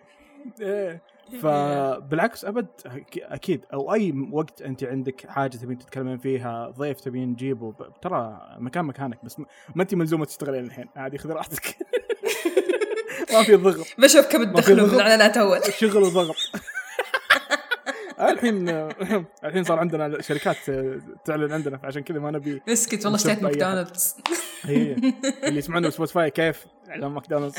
[0.60, 1.02] إيه.
[1.42, 7.36] فبالعكس أبد أك- أكيد أو أي وقت أنت عندك حاجة تبين تتكلمين فيها ضيف تبين
[7.36, 9.38] تجيبه ب- ترى مكان مكانك بس
[9.74, 11.76] ما أنت ملزومة تشتغلين الحين عادي خذي راحتك.
[13.32, 13.86] ما في ضغط.
[13.98, 14.90] بشوف كم ما في تدخلوا ضغط.
[14.90, 16.36] بالاعلانات اول شغل وضغط.
[18.20, 18.68] الحين
[19.44, 20.56] الحين صار عندنا شركات
[21.24, 23.42] تعلن عندنا فعشان كذا ما نبي اسكت والله أحد.
[23.42, 24.16] ماكدونالدز.
[24.62, 24.92] هي
[25.44, 27.54] اللي يسمعونه ب Spotify كيف؟ إعلان ماكدونالدز.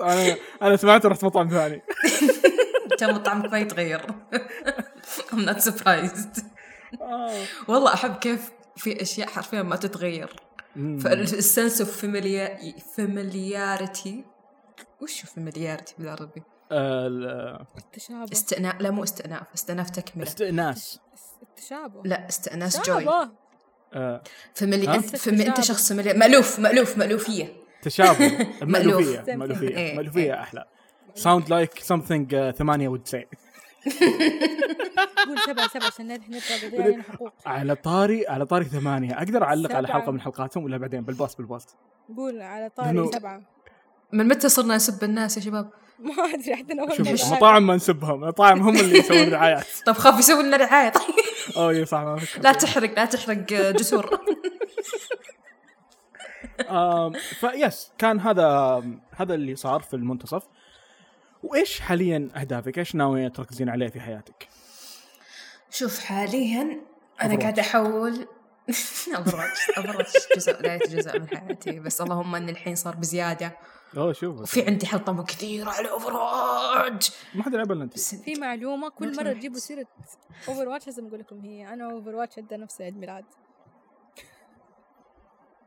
[0.00, 1.82] أنا أنا سمعت ورحت مطعم ثاني.
[2.98, 4.00] كان طعمك ما يتغير.
[5.32, 6.42] I'm not surprised.
[7.00, 7.44] آه.
[7.68, 10.36] والله أحب كيف في أشياء حرفيا ما تتغير.
[10.76, 12.06] فال sense of
[12.96, 14.24] familiarity
[15.02, 20.26] وش فاميلياريتي بالعربي؟ ال- التشابه استئناف لا مو استئناف استئناف تكملة.
[20.26, 21.00] استئناس.
[21.42, 23.06] التشابه لا استئناس جوي.
[23.94, 24.22] آه،
[24.54, 25.46] فاميلي؟ انت فامي...
[25.48, 25.60] انت.
[25.60, 27.59] شخص فاميلي مألوف مألوف مألوفية.
[27.82, 29.28] تشابه مألوفية مألوف.
[29.28, 30.40] مألوفية إيه، مألوفية إيه.
[30.40, 30.64] أحلى.
[31.14, 33.26] ساوند لايك something ثمانية وتسعين
[35.26, 37.32] قول سبعة سبعة عشان نرجع علينا حقوق.
[37.46, 39.18] على طاري على طاري ثمانية.
[39.18, 39.88] أقدر أعلق على.
[39.88, 41.76] حلقة من حلقاتهم ولا بعدين؟ بالبوست بالبوست
[42.16, 43.42] قول على طاري سبعة.
[44.12, 48.22] من متى صرنا نسب الناس يا شباب؟ ما أدري عندنا اول شوف المطاعم ما نسبهم.
[48.24, 49.66] المطاعم هم اللي يسوون رعايات.
[49.86, 50.88] طب خاف يسوي لنا رعاية.
[50.88, 51.02] طيب
[51.56, 52.16] أوه يا صح.
[52.42, 53.36] لا تحرق لا تحرق
[53.72, 54.10] جسور.
[57.40, 58.82] فيس كان هذا
[59.16, 60.42] هذا اللي صار في المنتصف.
[61.42, 64.48] وإيش حاليا أهدافك؟ إيش ناوية تركزين عليه في حياتك؟
[65.70, 66.80] شوف حاليا
[67.22, 67.38] أنا.
[67.38, 68.12] قاعدة أحول.
[69.16, 71.80] Overwatch Overwatch جزء لا جزء من حياتي.
[71.80, 73.56] بس اللهم ان الحين صار بزيادة.
[73.96, 74.40] oh شوف.
[74.40, 77.98] وفي عندي حلطمة كثيرة على Overwatch ما حد يلعب إلا أنت.
[77.98, 79.38] في معلومة كل نحس.
[79.38, 79.86] تجيبوا سيرة
[80.48, 83.24] Overwatch لازم أقول لكم هي أنا Overwatch عندها نفس عيد ميلاد.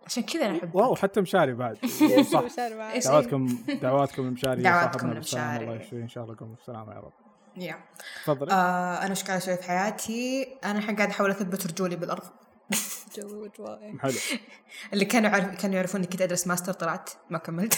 [0.06, 1.78] عشان كذا أنا احب wow حتى مشاري بعد.
[2.34, 2.44] صح؟
[3.06, 5.63] دعواتكم دعواتكم لمشاري دعواتكم لمشاري.
[5.66, 7.12] الله يشفيه إن شاء الله يقوم بالسلامه يا رب.
[7.58, 7.76] yeah.
[8.24, 8.52] تفضلي.
[8.52, 12.24] آه أنا إيش قاعدة أسوي في حياتي؟ أنا الحين قاعدة أحاول أثبت رجولي بالأرض.
[13.18, 13.50] جو
[14.00, 14.13] حلو.
[14.94, 17.78] اللي كانوا يعرف كانوا يعرفون إني كنت أدرس ماستر طلعت ما كملت.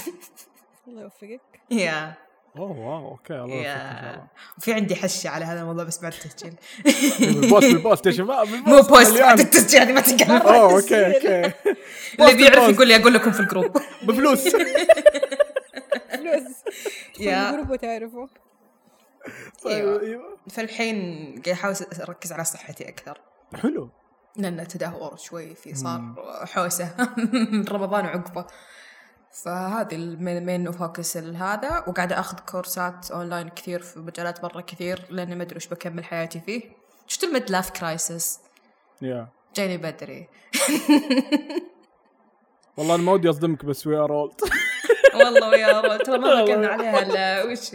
[0.87, 1.41] الله يوفقك.
[1.71, 2.13] yeah.
[2.57, 6.53] oh wow okay الله yeah وفي عندي حشة على هذا الموضوع بس بعد التسجيل.
[7.19, 9.19] بال post بال post يا شباب مو post.
[9.19, 11.53] بعد التسجيل هذه ما تنقال oh okay okay.
[12.19, 12.73] اللي بيعرف post.
[12.75, 13.77] يقول لي أقول لكم في الجروب.
[14.03, 14.47] بفلوس.
[14.47, 16.43] فلوس
[17.19, 17.49] yeah.
[17.49, 18.27] ال group وتعرفوا.
[19.63, 20.01] طيب أيوة.
[20.01, 20.37] أيوة.
[20.49, 20.95] فالحين
[21.45, 21.75] قاعد أحاول
[22.07, 23.17] أركز على صحتي أكثر.
[23.55, 23.89] حلو.
[24.37, 26.01] لأن تدهور شوي في صار
[26.53, 26.95] حوسة
[27.33, 28.45] من رمضان وعقبة.
[29.43, 35.01] فهذه ال main main focus هذا وقاعدة أخذ كورسات أونلاين كثير في مجالات برا كثير
[35.09, 36.61] لأني ما أدري وش بكمل حياتي فيه.
[37.07, 38.39] شفت ال midlife crisis
[39.01, 40.27] يا جاني بدري.
[42.77, 44.41] والله أنا ما ودي أصدمك بس we are old
[45.15, 47.71] والله we are old ترى ما كان عليها إلا وش؟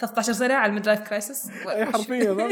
[0.00, 2.32] 13 سنة على ال midlife crisis اي حرفيا.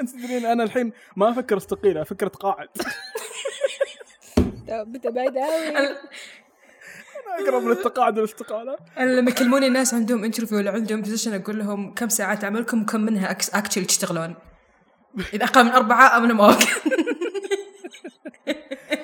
[0.00, 2.68] أنت تدرين أنا الحين ما أفكر أستقيل أفكر أتقاعد.
[4.70, 5.96] بدا بعيد قوي
[7.40, 12.08] أقرب للتقاعد والاستقاله أنا لما يكلموني الناس عندهم interview ولا عندهم position أقول لهم كم
[12.08, 14.34] ساعات عملكم وكم منها actually تشتغلون.
[15.34, 16.88] إذا أقل من أربعة ما أوقف.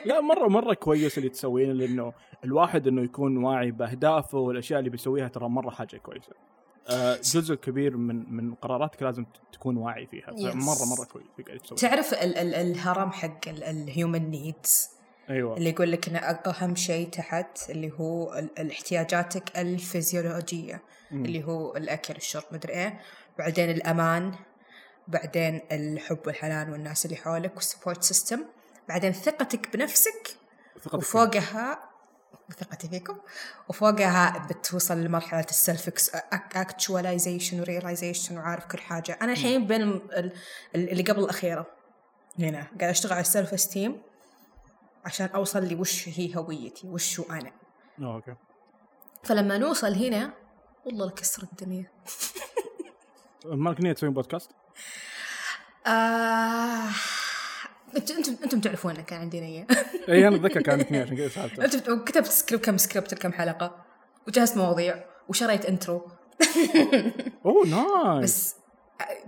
[0.06, 2.12] لا مره مرة كويس اللي تسوينه لأنه
[2.44, 6.32] الواحد إنه يكون واعي بأهدافه والأشياء اللي بيسويها ترى مرة حاجة كويسة.
[6.90, 10.30] آه، جزء كبير من من قراراتك لازم تكون واعي فيها.
[10.54, 11.26] مره مرة كويس.
[11.38, 14.88] اللي قاعد تسويه تعرف ال- ال- الهرم حق الهيومن نيدز
[15.30, 15.56] أيوه.
[15.56, 21.24] اللي يقول لك إن أهم شيء تحت اللي هو ال- الاحتياجاتك الفيزيولوجية مم.
[21.24, 23.00] اللي هو الأكل الشرب مدري إيه.
[23.38, 24.34] بعدين الأمان
[25.08, 28.40] بعدين الحب والحنان والناس اللي حولك وال support system
[28.88, 30.36] بعدين ثقتك بنفسك
[30.80, 31.90] ثقتك وفوقها
[32.60, 33.18] ثقتي فيكم
[33.68, 35.90] وفوقها بتوصل لمرحلة ال self
[36.56, 39.18] actualization و realization وعارف كل حاجة.
[39.22, 40.32] أنا الحين بين ال-
[40.74, 41.66] ال- اللي قبل الأخيرة
[42.38, 44.02] هنا قاعد أشتغل على ال self esteem
[45.04, 47.52] عشان أوصل لي وش هي هويتي وش أنا.
[48.02, 48.34] oh, okay.
[49.22, 50.32] فلما نوصل هنا
[50.86, 51.90] والله لكسر الدنيا.
[53.44, 54.50] مالك نية تسوين بودكاست؟
[55.86, 56.88] آه...
[57.96, 59.66] أنتم أنتم تعرفون كان عندي نية
[60.08, 61.64] اي أنا أتذكر كانت نية عشان كذا سألته.
[61.64, 63.84] أنتم كتبت سكريبت كم سكريبت كم حلقة
[64.28, 66.08] وجهزت مواضيع وشريت intro
[67.46, 68.54] oh nice بس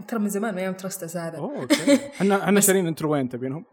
[0.08, 1.94] ترى من زمان ما يوم ترستس هذا oh okay.
[2.16, 3.64] إحنا إحنا شارين intro وين تبينهم؟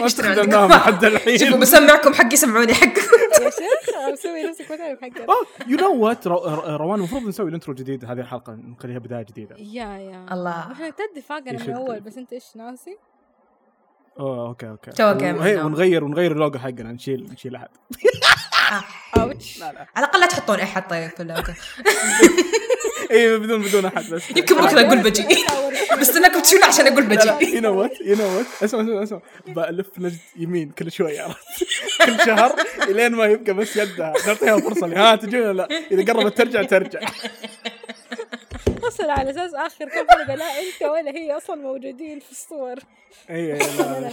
[0.00, 1.38] ما اشتري استخدمناهم لحد الحين.
[1.38, 3.00] شوفوا بسمعكم حقي سمعوني حقكم
[3.44, 7.74] يا شيخ مسوي نفسك ما تعرف حقك اوه يو نو وات روان المفروض نسوي الانترو
[7.74, 9.56] جديد هذه الحلقة نخليها بداية جديدة.
[9.58, 10.26] يا يا.
[10.32, 10.72] الله.
[10.72, 11.70] إحنا نتدي فاقنا من.
[11.70, 12.96] اول بس أنت إيش ناسي؟
[14.20, 14.90] أوه أوكي أوكي.
[14.90, 15.66] تو وهي- النوم.
[15.66, 17.68] ونغير ونغير اللوجو حقنا نشيل نشيل أحد.
[19.16, 21.52] اوتش على الأقل لا تحطون احد طيب في اللوجو
[23.10, 24.30] اي بدون بدون أحد بس.
[24.30, 25.22] يمكن بكره أقول بجي.
[26.00, 27.54] بس انكم تشيلون عشان أقول بجي.
[27.54, 29.20] يو نو وات يو نو وات اسمع اسمع اسمع.
[29.46, 31.38] بألف نجد يمين كل شوي عرفت
[32.06, 34.12] كل شهر إلين ما يبقى بس يدها.
[34.26, 37.00] نعطيها فرصة اللي ها تجون ولا لا؟ إذا قربت ترجع ترجع.
[38.88, 40.34] أصلا على أساس آخر كم حلقة.
[40.34, 42.76] لا أنت ولا هي أصلا موجودين في الصور.
[43.30, 44.12] اي إي، لا أنا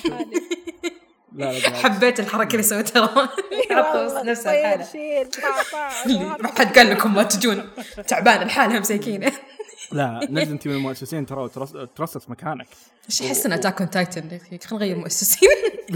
[1.36, 1.76] لا لا.
[1.76, 3.00] حبيت الحركة اللي سويتها.
[3.00, 3.28] روان
[3.72, 7.70] حطوا طع طع ما حد قال لكم ما تجون.
[8.08, 9.32] تعبانه لحالها مساكينه
[9.92, 11.50] لا نجد انت من المؤسسين ترى
[11.96, 12.68] ترصص مكانك.
[13.10, 15.50] إيش احس إن اتاك اون تايتن خلينا نغير مؤسسين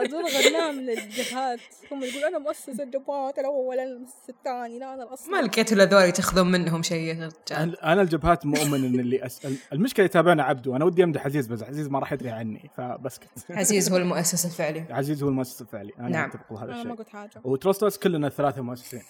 [0.00, 1.60] غزول غناها من الجهات
[1.92, 5.84] هم يقول أنا مؤسس الجبهات الأول أنا المؤسس الثاني لا أنا الاصل ما لقيتوا الا
[5.84, 10.42] ذولي تاخذون منهم شيء يا رجال؟ أنا- أنا الجبهات مؤمن إن اللي أسأل المشكلة يتابعنا
[10.42, 14.44] عبده أنا ودي أمدح عزيز بس عزيز ما راح يدري عني فبسكت عزيز هو المؤسس
[14.46, 14.84] الفعلي.
[14.90, 15.92] عزيز هو المؤسس الفعلي.
[15.98, 16.28] أنا نعم.
[16.30, 16.94] أتفق بهذا أنا ما الشيء.
[16.94, 17.30] قلت حاجة.
[17.44, 19.02] وترستس كلنا الثلاثه مؤسسين.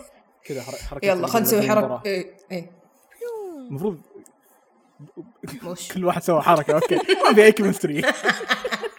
[0.46, 1.72] كذا حر- حركة يلا خلينا نسوي حركة.
[1.80, 2.02] المباراة.
[2.06, 2.70] إيه إيه.
[3.68, 4.00] المفروض
[5.94, 6.94] كل واحد سوى حركة okay.
[7.28, 8.02] ما في أي chemistry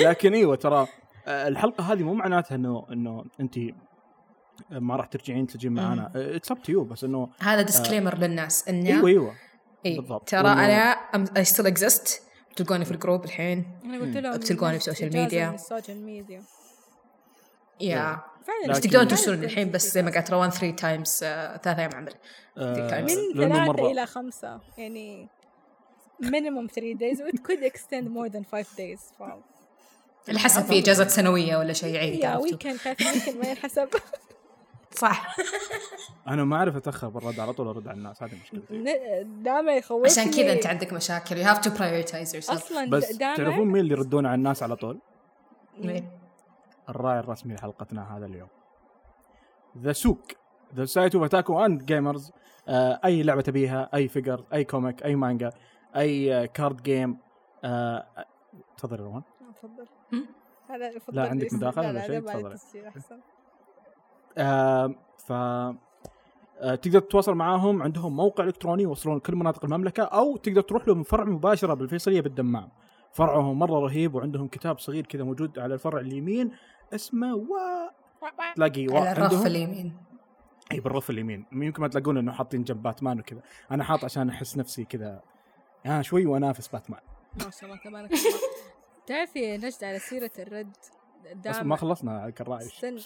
[0.00, 0.86] لكن إيوه ترى
[1.26, 3.58] آه، الحلقة هذه مو معناتها إنه إنه أنت
[4.70, 8.88] ما راح ترجعين تجين معنا it's up to you بس إنه هذا disclaimer للناس إنه
[8.88, 9.34] إيوه إيوه.
[9.86, 9.96] إيه.
[10.00, 10.28] بالضبط.
[10.28, 10.96] ترى وإنه- أنا
[11.36, 12.22] I still exist
[12.56, 13.64] تلقوني في ال group الحين.
[13.84, 15.50] أنا قلت لهم بتلقوني ب social media.
[15.54, 16.42] ال social media
[17.80, 21.18] yeah فعلا تقدرون ترسلون الحين بس زي ما قالت روان 3 times
[21.62, 22.14] ثلاث أيام عمل.
[22.58, 25.28] آه، من ثلاثة إلى خمسة يعني
[26.22, 27.18] minimum 3 days.
[27.34, 29.00] It could extend more than 5 days.
[30.28, 32.78] ف اللي حسب في إجازة سنوية ولا شيء عيد يا weekend
[33.42, 33.88] ما ينحسب.
[35.02, 35.36] صح.
[36.28, 38.84] أنا ما أعرف أتأخر بالرد على طول أرد على الناس هذه مشكلتي.
[39.24, 40.10] دائما يخوفني.
[40.10, 41.44] عشان كذا أنت عندك مشاكل.
[41.44, 42.50] You have to prioritize yourself.
[42.50, 44.98] أصلا بس تعرفون مين اللي يردون على الناس على طول؟
[45.78, 46.08] مين؟
[46.88, 48.48] الراعي الرسمي لحلقتنا هذا اليوم.
[49.78, 50.20] The SOOG
[50.74, 52.32] The Society of Otaku and Gamers
[53.04, 55.52] أي لعبة تبيها أي figure أي comic أي مانجا
[55.96, 57.18] أي card game
[58.76, 59.22] تفضل روان.
[59.62, 59.86] تفضل؟
[60.70, 61.92] هذا فضل لا، عندك لا ولا
[62.48, 62.84] لا شيء؟
[64.38, 70.60] آه، ف آه، تقدر تتواصل معاهم عندهم موقع إلكتروني يوصلون كل مناطق المملكة أو تقدر
[70.60, 72.68] تروح لهم فرع مباشرة بالفيصلية بالدمام.
[73.12, 76.52] فرعهم مرة رهيب وعندهم كتاب صغير كذا موجود على الفرع اليمين
[76.94, 77.46] اسمه و
[78.54, 78.96] تلاقي و...
[78.96, 79.96] على الرف عندهم- اليمين.
[80.72, 81.46] إي بالرف اليمين.
[81.52, 83.40] يمكن ما تلاقون إنه حاطين جنب باتمان وكذا.
[83.70, 85.20] أنا حاط عشان أحس نفسي كذا.
[85.84, 87.00] يعني شوي وأنافس باتمان.
[87.44, 88.22] ما شاء الله تبارك الله.
[89.08, 90.76] تعرفي نجد على سيرة الرد
[91.24, 93.00] بس دائما ما خلصنا الراعي استنى.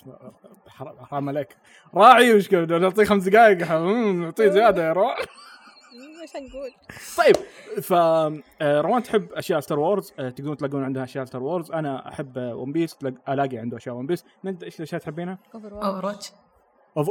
[1.11, 1.57] حرام عليك.
[1.95, 3.73] راعي وش كذا نعطيه خمس دقائق
[4.13, 5.19] نعطيه زيادة يا روح
[6.23, 6.71] إيش نقول؟
[7.19, 7.37] طيب
[7.83, 12.09] ف آه، روان تحب أشياء Star Wars آه، تقدرون تلاقون عندها أشياء Star Wars أنا
[12.09, 12.97] أحب One Piece
[13.29, 16.33] ألاقي عنده أشياء One Piece نجد إيش الأشياء تحبينها؟ Over Overwatch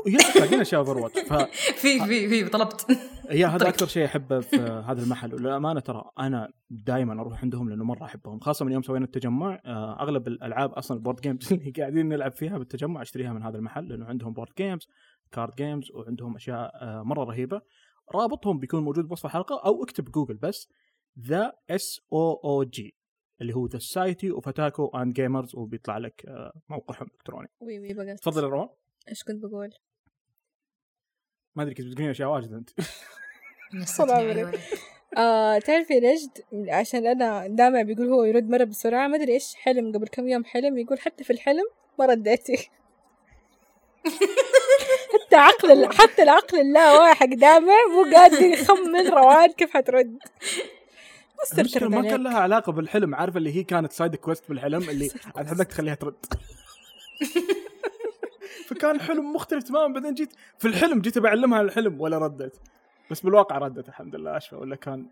[0.08, 2.86] yes أشياء Overwatch ف في في في طلبت.
[3.32, 3.70] يا هذا.
[3.70, 4.56] أكثر شيء احبه في
[4.90, 5.34] هذا المحل.
[5.36, 9.62] وللامانه ترى أنا دائما أروح عندهم لأنه مرة أحبهم خاصة من يوم سوينا التجمع.
[9.66, 13.58] آه، أغلب الألعاب أصلا ال board games اللي قاعدين نلعب فيها بالتجمع أشتريها من هذا
[13.58, 14.88] المحل لأنه عندهم board games
[15.32, 17.62] card games وعندهم أشياء آه، مرة رهيبة.
[18.16, 20.70] رابطهم بيكون موجود بوصف الحلقة أو اكتب جوجل بس
[21.20, 22.96] the S O O G
[23.42, 27.94] اللي هو The Society of Otaku and Gamers وبيطلع لك آه، موقعهم الالكتروني وي وي
[27.94, 28.16] بقى.
[28.16, 28.68] تفضل يا روان.
[29.10, 29.74] إيش كنت بقول؟
[31.56, 32.70] ما أدري كنت بتقولين أشياء واجد أنت.
[33.98, 34.52] طول عمري.
[35.18, 39.92] آه تعرفي نجد عشان أنا دائما بيقول هو يرد مرة بسرعة ما أدري إيش حلم
[39.92, 41.66] قبل كم يوم حلم يقول حتى في الحلم
[42.00, 42.58] ما رديتي.
[45.14, 50.18] حتى عقل حتى العقل اللاواعي حق دامع مو قادر يخمن روان كيف حترد.
[51.58, 55.68] المشكلة ما كان لها علاقة بالحلم عارفة اللي هي كانت side quest بالحلم اللي اتحداك
[55.68, 56.26] تخليها ترد.
[58.72, 59.94] فكان الحلم مختلف تماما.
[59.94, 62.62] بعدين جيت في الحلم جيت بعلمها الحلم ولا ردت.
[63.12, 64.38] بس بالواقع ردت الحمد لله.
[64.38, 65.06] أشفى ولا كان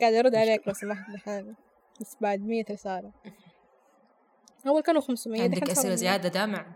[0.00, 1.54] قاعد ارد عليك لو سمحت دحين
[2.00, 3.12] بس بعد مية رسالة.
[4.66, 6.66] أول كانوا 500 عندك دحين اسئله زيادة دامع؟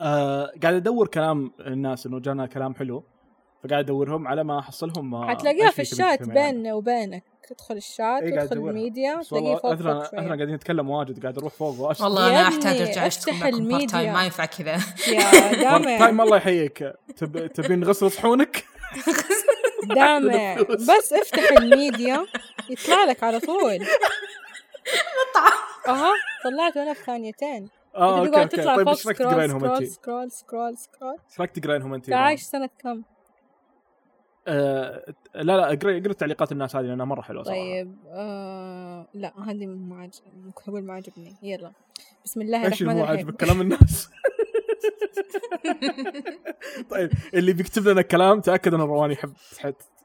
[0.00, 3.04] آه قاعد أدور كلام الناس إنه جانا كلام حلو.
[3.64, 6.34] فقاعد أدورهم على ما أحصلهم ما حتلاقيها في الشات عنه.
[6.34, 8.70] بيننا وبينك ادخل الشات إيه أدورها.
[8.70, 12.80] الميديا تلاقيه فوق اثرا شوية قاعدين نتكلم واجد قاعد أروح فوق واشتغل والله أنا أحتاج
[12.80, 14.12] أرجع اشتغل افتح تايم الميديا.
[14.12, 14.72] ما ينفع كذا
[15.08, 17.46] يا تايم دامع الله يحييك تب...
[17.46, 18.64] تبين نغسل صحونك
[19.96, 20.56] دامع.
[20.70, 22.26] بس افتح الميديا
[22.70, 23.78] يطلع لك على طول
[25.88, 26.12] أها
[26.44, 30.30] طلعته أنا في ثانيتين آه okay okay طيب إيش رايك scroll تقرينهم scroll انت؟ scroll
[30.30, 33.02] scroll سكرول إيش رايك تقرينهم انت؟ عايش سنة كم؟
[34.48, 37.58] آه لا لا اقرا اقرأ تعليقات الناس هذه لأنها مرة حلوة صراحة.
[37.58, 40.12] طيب آه لا هذه مو عاجب
[40.44, 41.34] ممكن أقول ما عجبني.
[41.42, 41.72] يلا.
[42.24, 43.26] بسم الله إيش اللي الرحمن مو الرحيم.
[43.26, 44.10] عاجبك؟ كلام الناس؟
[46.90, 49.32] طيب اللي بيكتب لنا كلام تأكد إن روان يحب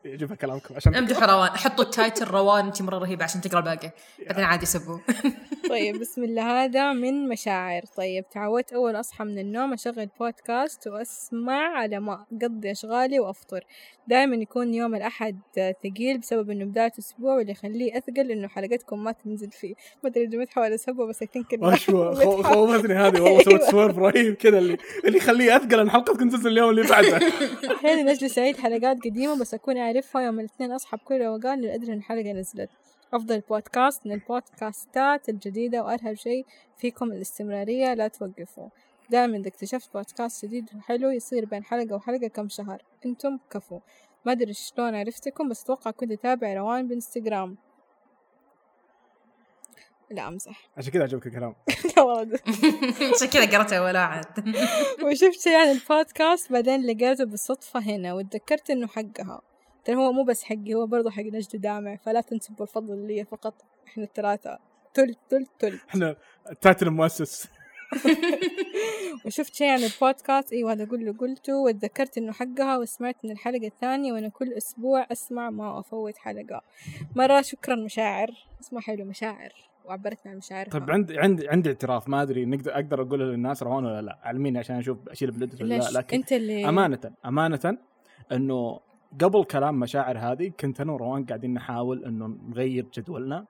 [0.06, 1.50] يعجبها كلامكم عشان امدحوا روان.
[1.50, 3.92] حطوا التايتل روان انت مرة رهيبه عشان تقرأ الباقي.
[4.28, 5.00] بعدين عادي يسبوا
[5.70, 6.64] طيب بسم الله.
[6.64, 7.82] هذا من مشاعر.
[7.98, 13.66] طيب تعودت أول أصحى من النوم أشغل بودكاست وأسمع على ما أقضي أشغالي وأفطر.
[14.08, 15.40] دائما يكون يوم الأحد
[15.84, 19.74] ثقيل بسبب إنه بداية أسبوع واللي يخليه أثقل إنه حلقتكم ما تنزل فيه.
[20.04, 21.24] ما أدري جمعت حاول أسبه بس
[21.64, 22.44] هو خو- بتحاول.
[22.44, 23.22] خوفتني هذه.
[23.22, 27.18] والله سويت سويرف رهيب كذا اللي اللي يخليه أثقل إن حلقتكم تنزل اليوم اللي بعده.
[27.76, 30.22] أحيانا أجلس أعيد حلقات قديمة بس أكون أعرفها.
[30.22, 32.70] يوم الاثنين أصحى بكل روقان لأن أدري إن الحلقة نزلت.
[33.14, 36.46] أفضل بودكاست من البودكاستات الجديدة وأرهب شيء
[36.78, 38.70] فيكم الاستمرارية لا توقفوا.
[39.10, 42.82] دائما إذا اكتشفت بودكاست جديد وحلو يصير بين حلقة وحلقة كم شهر.
[43.06, 43.80] أنتم كفو.
[44.26, 47.58] ما أدري شلون عرفتكم بس أتوقع كنت أتابع روان بإنستغرام.
[50.12, 51.56] لا أمزح عشان كذا عجبك الكلام.
[51.98, 52.40] لا والله
[53.16, 54.56] عشان كذا قرأتها ولا عاد.
[55.06, 59.42] وشفت عن البودكاست بعدين لقيته بالصدفة هنا وتذكرت إنه حقها.
[59.86, 63.54] ترى هو مو بس حقي هو برضه حق نجد دامع فلا تنسبوا الفضل لي فقط.
[63.88, 64.60] إحنا الثلاثة.
[64.94, 65.80] تل تل تل.
[65.90, 66.16] إحنا
[66.52, 67.48] ال title المؤسس
[69.26, 73.68] وشفت شيء عن البودكاست؟ أيوة هذا أقول له قلته وتذكرت إنه حقها وسمعت من الحلقة
[73.68, 76.62] الثانية وأنا كل أسبوع أسمع ما أفوت حلقة.
[77.16, 78.30] مرة شكرا مشاعر.
[78.62, 79.54] اسمه حلو مشاعر.
[79.86, 80.70] وعبرتنا عن مشاعرها.
[80.70, 82.10] طيب عندي عندي عندي اعتراف.
[82.10, 84.20] ما أدري نقدر أقدر أقول للناس روان ولا لا.
[84.24, 87.78] علميني عشان أشوف أشيل بال edit ولا لا لكن أنت اللي أمانة أمانة
[88.32, 88.80] إنه
[89.22, 93.46] قبل كلام مشاعر هذه كنت أنا وروان قاعدين نحاول إنه نغير جدولنا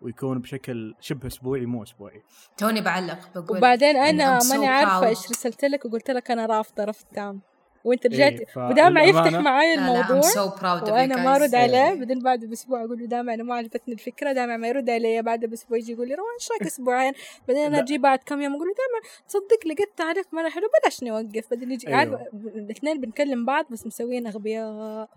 [0.00, 2.22] ويكون بشكل شبه أسبوعي مو أسبوعي.
[2.56, 3.58] توني بعلق بقول.
[3.58, 5.08] وبعدين أنا so ماني عارفة.
[5.08, 7.40] إيش رسلت لك وقلت لك أنا رافضة رفض تام.
[7.84, 11.16] وانت رجعت إيه، ودامع يفتح معاي لا لا I'm الموضوع so proud of you وأنا
[11.24, 11.36] ما.
[11.36, 14.90] أرد عليه بعدين بعد بأسبوع أقول له دامع أنا ما عجبتني الفكرة دامع ما يرد
[14.90, 17.12] علي بعد بأسبوع يجي يقول لي روان إيش رايك أسبوعين
[17.48, 17.78] بعدين أنا.
[17.78, 21.70] أجي بعد كم يوم أقول له دامع تصدق لقيت تعليق مرة حلو بلاش نوقف بعدين
[21.72, 21.94] يجي.
[21.94, 22.12] عارف
[22.54, 25.08] الاثنين بنكلم بعض بس مسويين أغبياء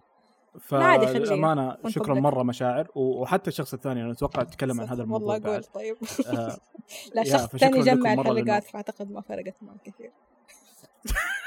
[0.72, 2.14] من شكرا.
[2.14, 5.98] مرة مشاعر و- وحتى الشخص الثاني أنا أتوقع تتكلم عن هذا الموضوع والله قول طيب
[6.28, 6.58] آه
[7.16, 10.12] لا شخص ثاني جمع مرة الحلقات فأعتقد ما فرقت معه كثير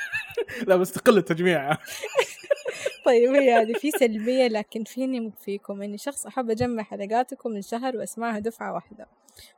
[0.68, 1.72] لا بس تقل التجميع.
[3.06, 7.62] طيب هي هذه في سلبية لكن فيني مو فيكم إني شخص أحب أجمع حلقاتكم من
[7.62, 9.06] شهر وأسمعها دفعة واحدة.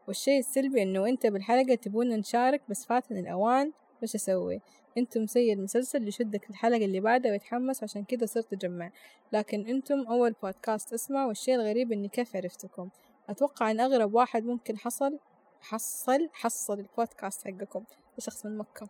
[0.07, 3.73] والشيء السلبي إنه أنت بالحلقة تبون نشارك بس فاتني الأوان.
[4.03, 4.61] وش أسوي؟
[4.99, 8.91] أنتم زي المسلسل اللي يشدك الحلقة اللي بعدها ويتحمس عشان كذا صرت أجمع.
[9.33, 12.89] لكن أنتم أول بودكاست أسمع والشيء الغريب إني كيف عرفتكم؟
[13.29, 15.19] أتوقع إن أغرب واحد ممكن حصل
[15.61, 17.85] حصل حصل البودكاست حقكم.
[18.19, 18.89] شخص من مكة.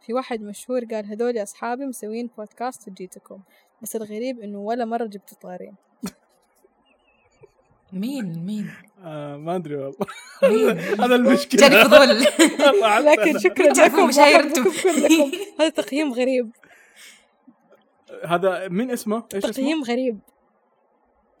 [0.00, 3.40] في واحد مشهور قال هذول أصحابي مسوين بودكاست وجيتكم
[3.82, 5.74] بس الغريب إنه ولا مرة جبت طارين.
[7.92, 8.70] مين؟ مين؟
[9.04, 10.06] آه ما أدري والله.
[10.42, 11.60] مين؟ هذا المشكلة.
[11.68, 12.08] جاني فضول
[13.12, 14.82] لكن شكرا لكم مشاهير وأحبكم أنتم.
[14.82, 15.30] كلكم.
[15.60, 16.50] هذا تقييم غريب.
[18.24, 20.18] هذا مين اسمه؟ إيش اسمه؟ تقييم غريب.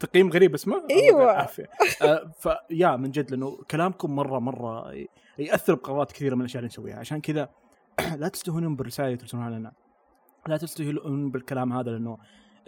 [0.00, 1.70] تقييم غريب اسمه؟ بالعافية.
[2.02, 4.94] آه فيا من جد لأنه كلامكم مرة مرة
[5.38, 6.96] يأثر بقرارات كثيرة من الأشياء اللي نسويها.
[6.98, 7.48] عشان كذا
[8.16, 9.72] لا تستهونون بالرسائل اللي ترسلونها لنا.
[10.48, 12.18] لا تستهونون بالكلام هذا لأنه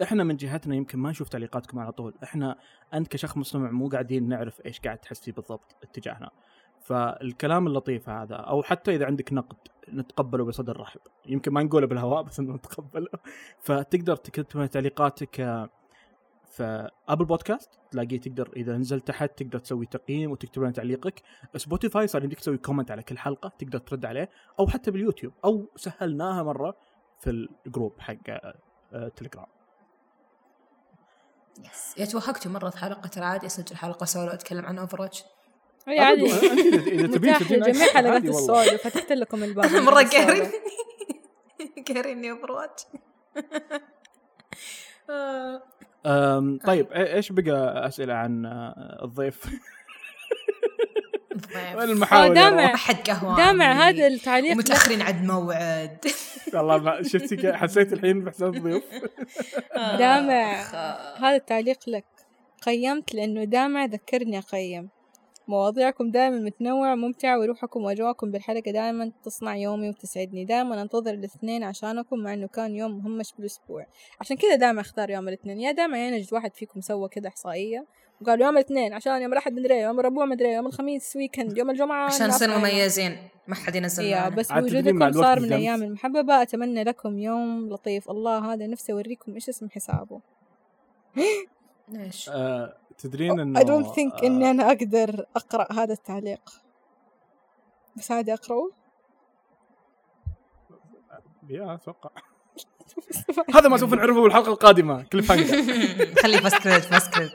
[0.03, 2.13] إحنا من جهتنا يمكن ما نشوف تعليقاتكم على طول.
[2.23, 2.55] إحنا
[2.93, 6.29] أنت كشخص مستمع مو قاعدين نعرف إيش قاعد تحس فيه بالضبط اتجاهنا.
[6.81, 9.57] فالكلام اللطيف هذا أو حتى إذا عندك نقد
[9.93, 10.99] نتقبله بصدر رحب.
[11.25, 13.07] يمكن ما نقوله بالهواء بس نتقبله.
[13.59, 15.69] فتقدر تكتب تعليقاتك
[16.61, 21.21] آه، في Apple Podcast تلاقيه تقدر إذا نزل تحت تقدر تسوي تقييم وتكتب لنا تعليقك.
[21.55, 25.69] Spotify صار يمديك تسوي comment على كل حلقة تقدر ترد عليه أو حتى باليوتيوب أو
[25.75, 26.77] سهلناها مرة
[27.19, 27.29] في
[27.65, 28.15] ال group حق
[28.93, 29.45] آه، تليجرام
[31.59, 35.23] yes yeah توهقتوا مرة في حلقة ترى عادي اسجل حلقة سولو أتكلم عن Overwatch
[35.87, 38.23] هي عادي إذا تبين أكثر، حلقات.
[38.25, 39.65] السولو فتحت لكم الباب.
[39.65, 39.91] السولو.
[39.95, 40.51] قاهرين
[41.87, 42.81] قاهريني Overwatch
[45.09, 45.63] آه،
[46.65, 49.45] طيب إي- إيش بقى أسئلة عن آه، الضيف؟
[51.55, 52.49] وين ضيف المحاور يا دامع.
[52.61, 53.37] روان؟ ما حد قهوة.
[53.37, 54.55] دامع هذا التعليق.
[54.57, 55.97] متأخرين عد موعد.
[56.53, 58.83] والله ما شفتي كيف- حسيت الحين بإحساس ضيوف.
[59.75, 61.17] دامع آه.
[61.17, 62.05] هذا التعليق لك.
[62.65, 64.89] قيمت لأنه دامع ذكرني أقيم.
[65.51, 72.19] مواضيعكم دائما متنوعة وممتعة وروحكم وأجواءكم بالحلقة دائما تصنع يومي وتسعدني دائما أنتظر الاثنين عشانكم
[72.19, 73.85] مع إنه كان يوم مهمش بالأسبوع
[74.19, 77.85] عشان كذا دائما أختار يوم الاثنين يا دائما يا نجد واحد فيكم سوى كذا إحصائية
[78.21, 82.05] وقالوا يوم الاثنين عشان يوم الأحد مدري يوم الربوع مدري يوم الخميس ويكند يوم الجمعة
[82.05, 82.57] عشان نصير.
[82.57, 84.29] مميزين ما حد ينزل يا.
[84.29, 85.45] بس الوقت صار من.
[85.45, 90.21] الأيام المحببة أتمنى لكم يوم لطيف الله هذا نفسي أوريكم إيش اسم حسابه
[91.89, 96.49] ليش؟ آه، تدرين انه I don't think آه، إني أنا أقدر أقرأ هذا التعليق.
[97.97, 98.69] بس عادي أقرأه؟
[101.49, 102.09] يا أتوقع.
[103.55, 107.33] هذا ما سوف نعرفه بالحلقة القادمة cliffhanger خلي post credit post credit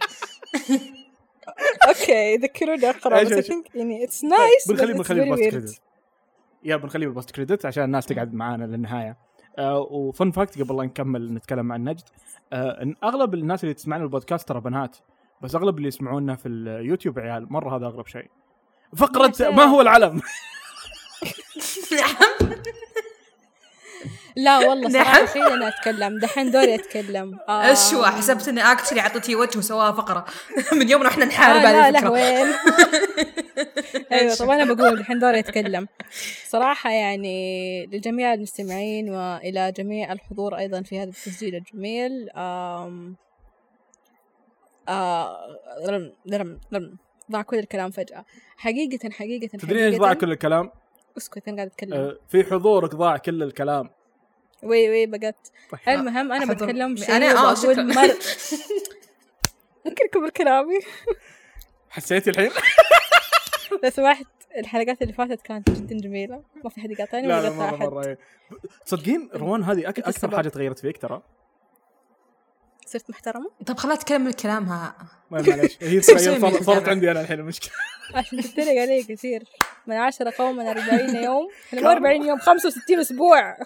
[1.89, 5.81] okay ذكروني أقرأ بس إيش؟ think يعني it's nice بنخليه بنخليه بال post credit
[6.65, 9.17] يا بنخليه بال post credit عشان الناس تقعد معانا للنهاية.
[9.59, 12.05] آه و fun fact قبل لا نكمل نتكلم عن نجد.
[12.53, 14.97] آه إن أغلب الناس اللي تسمعنا البودكاست ترى بنات.
[15.43, 18.31] بس أغلب اللي يسمعونا في اليوتيوب عيال مرة هذا أغرب شيء.
[18.97, 20.21] فقرة ما هو العلم؟
[24.37, 25.05] لا والله نعم.
[25.05, 26.19] صراحة شيء أنا أتكلم.
[26.19, 27.39] دحين دوري أتكلم.
[27.49, 27.75] آه.
[27.95, 30.25] هو؟ حسبت إني actually أعطيتي وجه وسواها فقرة.
[30.81, 32.47] من يوم إحنا نحارب آه هذه لا لا الفكرة وين؟
[34.13, 35.89] أيوه؟ طبعا أنا بقول الحين دوري أتكلم.
[36.49, 43.17] صراحة يعني لجميع المستمعين وإلى جميع الحضور أيضا في هذا التسجيل الجميل آم
[44.89, 45.47] آه
[45.89, 46.97] رم رم رم
[47.33, 48.25] ضاع كل الكلام فجأة
[48.57, 50.71] حقيقة حقيقة تدرين إيش ضاع كل الكلام؟
[51.19, 53.91] اسكت أنا قاعدة أتكلم آه في حضورك ضاع كل الكلام
[54.63, 55.37] وي وي بقت
[55.71, 55.81] طيب.
[55.99, 57.71] المهم أنا بتكلم شيء أنا- آه، شكراً.
[57.71, 58.15] وبقول مر
[59.87, 60.79] ممكن اكمل كلامي
[61.91, 62.51] حسيتي الحين؟
[63.85, 64.27] لو سمحت
[64.59, 68.19] الحلقات اللي فاتت كانت جدا جميلة ما في حد يقاطعني لا ولا لا مرة إيه.
[68.87, 70.37] تصدقين روان هذه أك- أكثر.
[70.37, 71.23] حاجة تغيرت فيك ترى
[72.87, 74.97] صرت محترمة؟ طب خلها تكمل كلامها.
[75.31, 76.89] ما معلش هي صارت.
[76.89, 77.73] عندي أنا الحين المشكلة.
[78.15, 79.45] عشان تتريق علي كثير.
[79.87, 81.49] من عشرة قوما أربعين يوم.
[81.69, 83.57] إحنا مو أربعين يوم خمسة وستين أسبوع.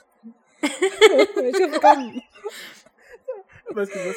[1.59, 2.21] شوف كم.
[3.77, 4.17] بس بس.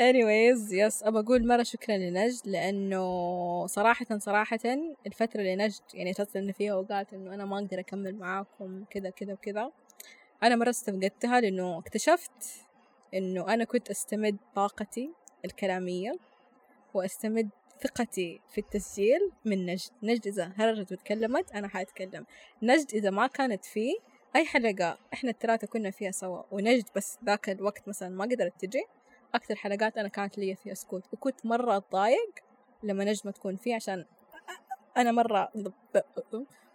[0.00, 4.58] Anyways يس أبى أقول مرة شكرا لنجد لأنه صراحة صراحة
[5.06, 9.32] الفترة اللي نجد يعني تصلنا فيها وقالت إنه أنا ما أقدر أكمل معاكم كذا كذا
[9.32, 9.70] وكذا
[10.42, 12.65] أنا مرة استفقدتها لأنه اكتشفت
[13.14, 15.10] إنه أنا كنت أستمد طاقتي
[15.44, 16.12] الكلامية
[16.94, 17.48] وأستمد
[17.82, 19.90] ثقتي في التسجيل من نجد.
[20.02, 22.26] نجد إذا هرجت وتكلمت أنا حأتكلم.
[22.62, 23.98] نجد إذا ما كانت فيه
[24.36, 28.84] أي حلقة إحنا الثلاثة كنا فيها سوا ونجد بس ذاك الوقت مثلا ما قدرت تجي
[29.34, 31.02] أكثر حلقات أنا كانت لي فيها سكوت.
[31.12, 32.34] وكنت مرة أتضايق
[32.82, 34.04] لما نجد ما تكون فيه عشان
[34.96, 35.52] أنا مرة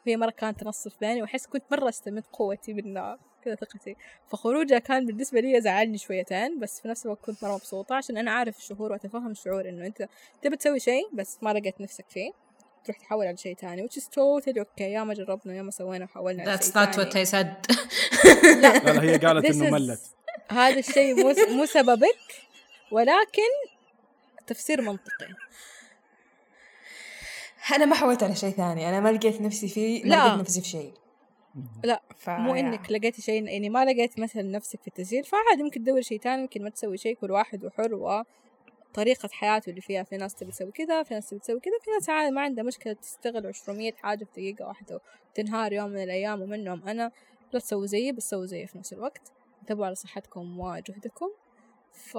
[0.05, 3.95] وهي مرة كانت تنصف بيني وأحس كنت مرة أستمد قوتي منها كذا ثقتي.
[4.27, 8.31] فخروجها كان بالنسبة لي زعلني شويتين بس في نفس الوقت كنت مرة مبسوطة عشان أنا
[8.31, 10.07] أعرف الشعور وأتفهم الشعور إنه أنت
[10.41, 12.31] تبي تسوي شيء بس ما لقيت نفسك فيه.
[12.85, 14.81] تروح تحول على شيء تاني which is totally okay.
[14.81, 17.75] يا ما جربنا يا ما سوينا وحولنا على That's شيء not what I said.
[18.61, 18.77] لا.
[18.93, 20.01] لا هي قالت is- ملت.
[20.51, 22.17] هذا الشيء مو مو سببك
[22.91, 23.51] ولكن
[24.47, 25.27] تفسير منطقي.
[27.75, 28.89] أنا ما حولت على شيء ثاني.
[28.89, 30.27] أنا ما لقيت نفسي فيه ما لا.
[30.27, 30.93] لقيت نفسي في شيء.
[31.83, 32.29] لا ف...
[32.29, 36.19] مو إنك لقيتي شيء يعني ما لقيت مثلا نفسك في التسجيل فعادي ممكن تدور شيء
[36.19, 38.23] تاني ممكن ما تسوي شيء كل واحد وحر
[38.91, 40.03] وطريقة حياته اللي فيها.
[40.03, 42.63] في ناس تبي تسوي كذا في ناس تبي تسوي كذا في ناس عادي ما عندها
[42.63, 47.11] مشكلة تشتغل 200 حاجة في دقيقة واحدة وتنهار يوم من الأيام ومنهم أنا.
[47.53, 49.31] لا تسوي زيي بس سوي زيي في نفس الوقت.
[49.61, 51.29] انتبهوا على صحتكم وجهدكم
[51.91, 52.17] ف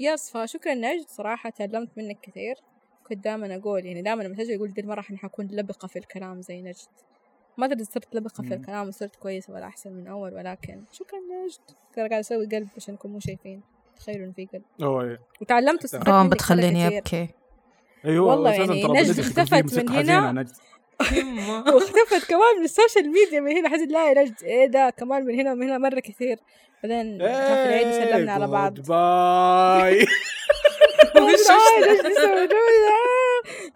[0.00, 1.08] يس فشكرا نجد.
[1.08, 2.54] صراحة تعلمت منك كثير.
[3.08, 6.42] كنت دائما أقول يعني دائما لما تجي يقول دي المرة حن حكون لبقة في الكلام
[6.42, 7.09] زي نجد.
[7.60, 8.54] ما أدري صرت لبقة في.
[8.54, 11.58] الكلام وصرت كويسة ولا أحسن من أول ولكن شكرا نجد
[11.94, 13.60] ترى قاعد أسوي قلب عشان مو شايفين
[13.96, 14.62] تخيلوا إن في قلب.
[14.82, 15.20] أوه إيه.
[15.40, 16.98] وتعلمت روان منك مرة بتخليني.
[16.98, 17.28] أبكي.
[18.04, 20.46] أيوه والله يعني نجد اختفت من هنا.
[21.74, 23.68] واختفت كمان من ال social media من هنا.
[23.68, 26.38] حسيت لا يا نجد إيه ده؟ كمان من هنا ومن هنا مرة كثير.
[26.82, 28.80] بعدين جاء في العيد وسلمنا على بعض.
[28.80, 30.06] bye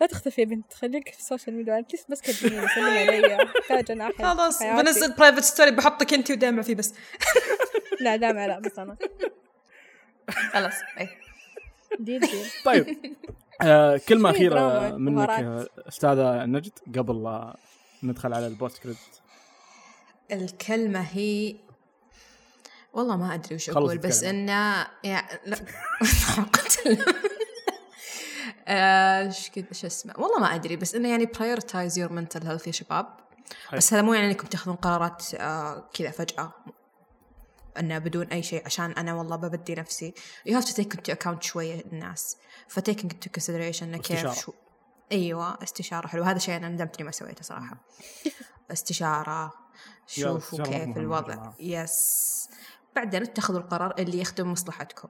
[0.00, 3.44] لا تختفي يا بنت خليك في ال social media انت بس كلميني سلمي علي.
[3.44, 4.62] محتاجة أنا احد خلاص.
[4.62, 6.94] بنزل private story بحطك انت ودامع فيه بس.
[8.00, 8.96] لا دامع لا بس أنا.
[10.52, 11.08] خلاص اي
[12.00, 12.46] deal deal.
[12.64, 12.96] طيب
[13.62, 15.30] آه أخيرة دراما، منك
[15.88, 17.56] أستاذة نجد قبل لا
[18.02, 18.98] ندخل على ال post credit
[20.32, 21.56] الكلمة هي
[22.92, 24.24] والله ما أدري وش أقول بس.
[24.24, 25.56] إنه يعني لا
[26.52, 27.04] قتل
[28.68, 32.72] إيش كذا شو اسمه؟ والله ما أدري بس إنه يعني prioritize your mental health يا
[32.72, 33.06] شباب.
[33.68, 33.78] حلو.
[33.78, 36.52] بس هذا مو يعني إنكم تاخذون قرارات آه كذا فجأة.
[37.78, 40.14] إنه بدون أي شيء عشان أنا والله ببدي نفسي.
[40.48, 42.36] You have to take into account شوية الناس.
[42.68, 44.32] ف taking into consideration إنه استشارة.
[44.32, 44.52] كيف شو
[45.12, 47.76] أيوه استشارة حلو هذا شيء أنا ندمت إني ما سويته صراحة.
[48.72, 49.52] استشارة
[50.06, 51.52] شوفوا كيف الوضع.
[51.60, 52.48] يس
[52.96, 55.08] بعدين اتخذوا القرار اللي يخدم مصلحتكم.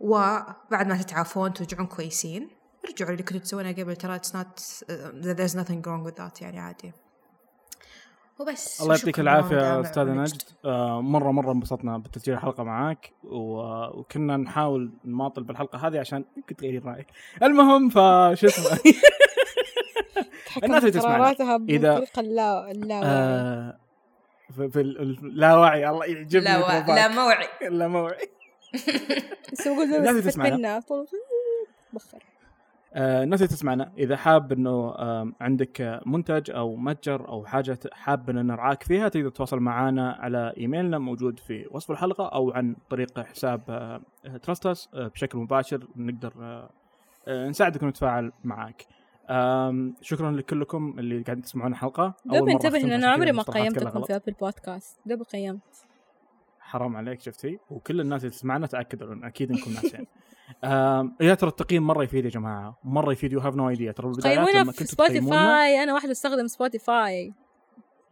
[0.00, 2.48] وبعد ما تتعافون ترجعون كويسين
[2.88, 6.92] ارجعوا اللي كنتوا تسوونه قبل ترى not uh, there's nothing wrong with that يعني عادي
[8.38, 10.20] وبس الله يعطيك العافية دامع أستاذ ونجد.
[10.20, 16.24] نجد آه، مرة مرة انبسطنا بتسجيل الحلقة معاك و- وكنا نحاول نماطل بالحلقة هذه عشان
[16.36, 17.06] يمكن تغيرين رايك
[17.42, 18.78] المهم فشو اسمه
[20.64, 21.32] الناس اللي تسمعنا.
[21.58, 23.78] بالطريقة اللا اللا آه،
[24.56, 26.84] في, في ال- اللاوعي الله يعجبني لا.
[26.86, 27.08] لا.
[27.08, 28.28] موعي لا موعي
[29.52, 30.56] بس بقول الناس اللي تسمعنا.
[31.92, 32.22] بخر.
[32.94, 34.94] آه، الناس اللي تسمعنا إذا حاب إنه
[35.40, 40.54] عندك آه، منتج أو متجر أو حاجة حاب ان نرعاك فيها تقدر تتواصل معنا على
[40.58, 44.00] إيميلنا موجود في وصف الحلقة أو عن طريق حساب
[44.42, 46.70] تراستس بشكل مباشر نقدر آه،
[47.28, 48.86] آه، نساعدك ونتفاعل معك
[50.00, 52.14] شكرا لكلكم اللي قاعدين تسمعون الحلقة.
[52.24, 54.02] دوب انتبه ان أنا عمري ما قيمتكم.
[54.02, 55.60] في Apple Podcast دوب قيمت.
[56.70, 60.06] حرام عليك شفتي؟ وكل الناس اللي تسمعنا تأكدوا ان أكيد إنكم ناسين.
[61.28, 64.38] يا ترى التقييم مرة يفيد يا جماعة؟ مرة يفيد you have no idea ترى بالبدايات
[64.38, 67.32] قيمونا لما في كنتوا Spotify أنا واحدة أستخدم Spotify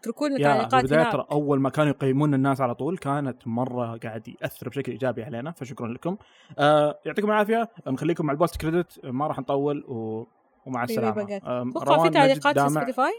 [0.01, 1.13] اتركوا لنا يا تعليقات هناك.
[1.13, 5.51] ترى أول ما كانوا يقيمون الناس على طول كانت مرة قاعد يأثر بشكل إيجابي علينا
[5.51, 6.17] فشكرا لكم.
[6.59, 7.69] آه يعطيكم العافية.
[7.87, 10.27] نخليكم مع ال post credit ما راح نطول و...
[10.67, 11.37] ومع السلامة.
[11.77, 13.13] أتوقع في تعليقات في Spotify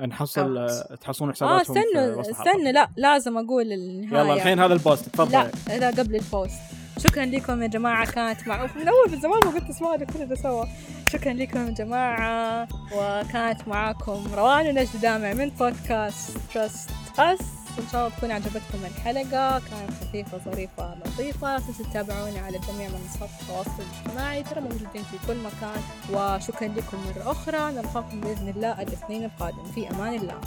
[0.00, 0.70] نحصل أوت.
[0.70, 2.20] آه، تحصلون آه حساباتهم في استنوا.
[2.20, 4.24] استنوا لا لازم أقول النهاية.
[4.24, 5.32] يلا الحين هذا ال post تفضل.
[5.68, 6.60] لا لا قبل ال post.
[6.98, 10.34] شكرا لكم يا جماعة كانت مع من أول من زمان ما قلت اسمعنا كل ده
[10.34, 10.64] سوا
[11.12, 17.40] شكرا لكم يا جماعة وكانت معاكم روان ونجد دامع من podcast Trust Us
[17.78, 19.58] إن شاء الله تكون عجبتكم الحلقة.
[19.58, 21.56] كانت خفيفة ظريفة لطيفة.
[21.56, 24.42] لا تنسوا تتابعونا على جميع منصات التواصل الاجتماعي.
[24.42, 25.82] ترى موجودين في كل مكان.
[26.12, 27.72] وشكرا لكم مرة أخرى.
[27.72, 29.64] نلقاكم بإذن الله الاثنين القادم.
[29.64, 30.40] في أمان الله.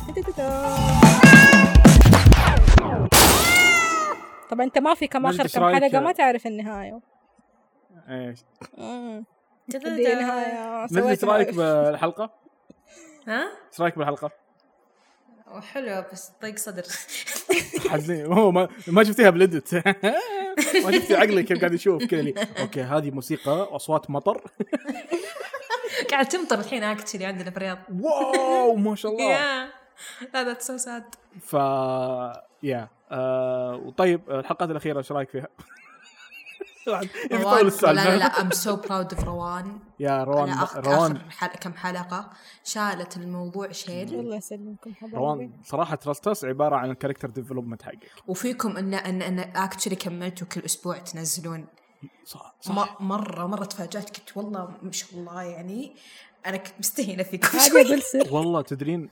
[4.49, 6.99] طبعا أنت ما في كم إيش كم؟ حلقة ما تعرف النهاية.
[8.09, 8.39] إيش؟
[8.79, 9.83] إيش
[10.89, 12.29] سويت رأيك بالحلقة؟
[13.27, 14.31] ها؟ إيش رأيك بالحلقة؟
[15.61, 16.83] حلوة بس ضيق صدر.
[17.89, 18.25] حزين.
[18.25, 19.73] هو ما ما شفتيها بلدت
[20.85, 24.41] ما شفتي عقلي كيف قاعد يشوف كذا لي okay هذه موسيقى وأصوات مطر.
[26.11, 27.77] قاعد تمطر الحين actually عندنا في الرياض.
[28.01, 29.23] wow ما شاء الله.
[29.31, 29.69] يا
[30.33, 31.03] لا that's so sad
[31.41, 31.53] ف
[32.63, 35.47] يا آه وطيب الحلقات الأخيرة إيش رأيك فيها؟
[37.31, 37.95] يبي يطول السؤال.
[37.95, 39.79] لا لا لا I'm so proud of روان.
[39.99, 41.15] يا روان روان.
[41.15, 41.47] آخر حل...
[41.47, 42.29] كم حلقة؟
[42.63, 44.19] شالت الموضوع شيل.
[44.19, 44.93] الله يسلمكم.
[44.93, 48.11] حبايبي روان صراحة Trust Us عبارة عن ال character development حقك.
[48.27, 51.67] وفيكم ان ان إن actually كملتوا كل أسبوع تنزلون.
[52.25, 53.01] صح صح.
[53.01, 54.17] م- مرة مرة تفاجأت.
[54.19, 55.95] كنت والله ما شاء الله يعني
[56.45, 57.57] أنا كنت مستهينة فيكم.
[57.59, 58.01] شوي.
[58.31, 59.09] والله تدرين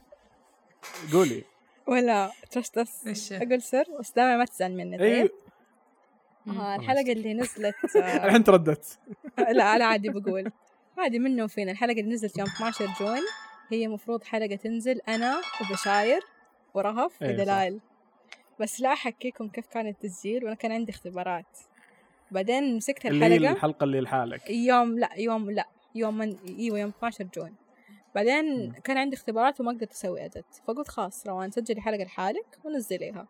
[1.13, 1.43] قولي.
[1.87, 3.83] ولا Trust Us إيش؟ أقول سر.
[3.99, 5.31] بس دائما ما تزعل مني اي طيب؟
[6.47, 8.99] آه الحلقة اللي نزلت آه الحين ترددت.
[9.37, 10.51] لا أنا عادي بقول.
[10.97, 13.19] عادي منه وفينا الحلقة اللي نزلت يوم 12 June
[13.69, 16.21] هي مفروض حلقة تنزل أنا وبشاير
[16.73, 17.21] ورهف صح.
[17.27, 17.79] ودلال
[18.59, 21.57] بس لا أحكيكم كيف كان التسجيل وأنا كان عندي اختبارات.
[22.31, 23.51] بعدين مسكت اللي هي الحلقة.
[23.51, 24.49] الحلقة اللي لحالك.
[24.49, 27.55] يوم لا يوم لا يوم من إيوه يوم 12 June
[28.15, 28.71] بعدين.
[28.83, 33.27] كان عندي اختبارات وما قدرت أسوي edit فقلت خلاص روان سجلي حلقه لحالك ونزليها.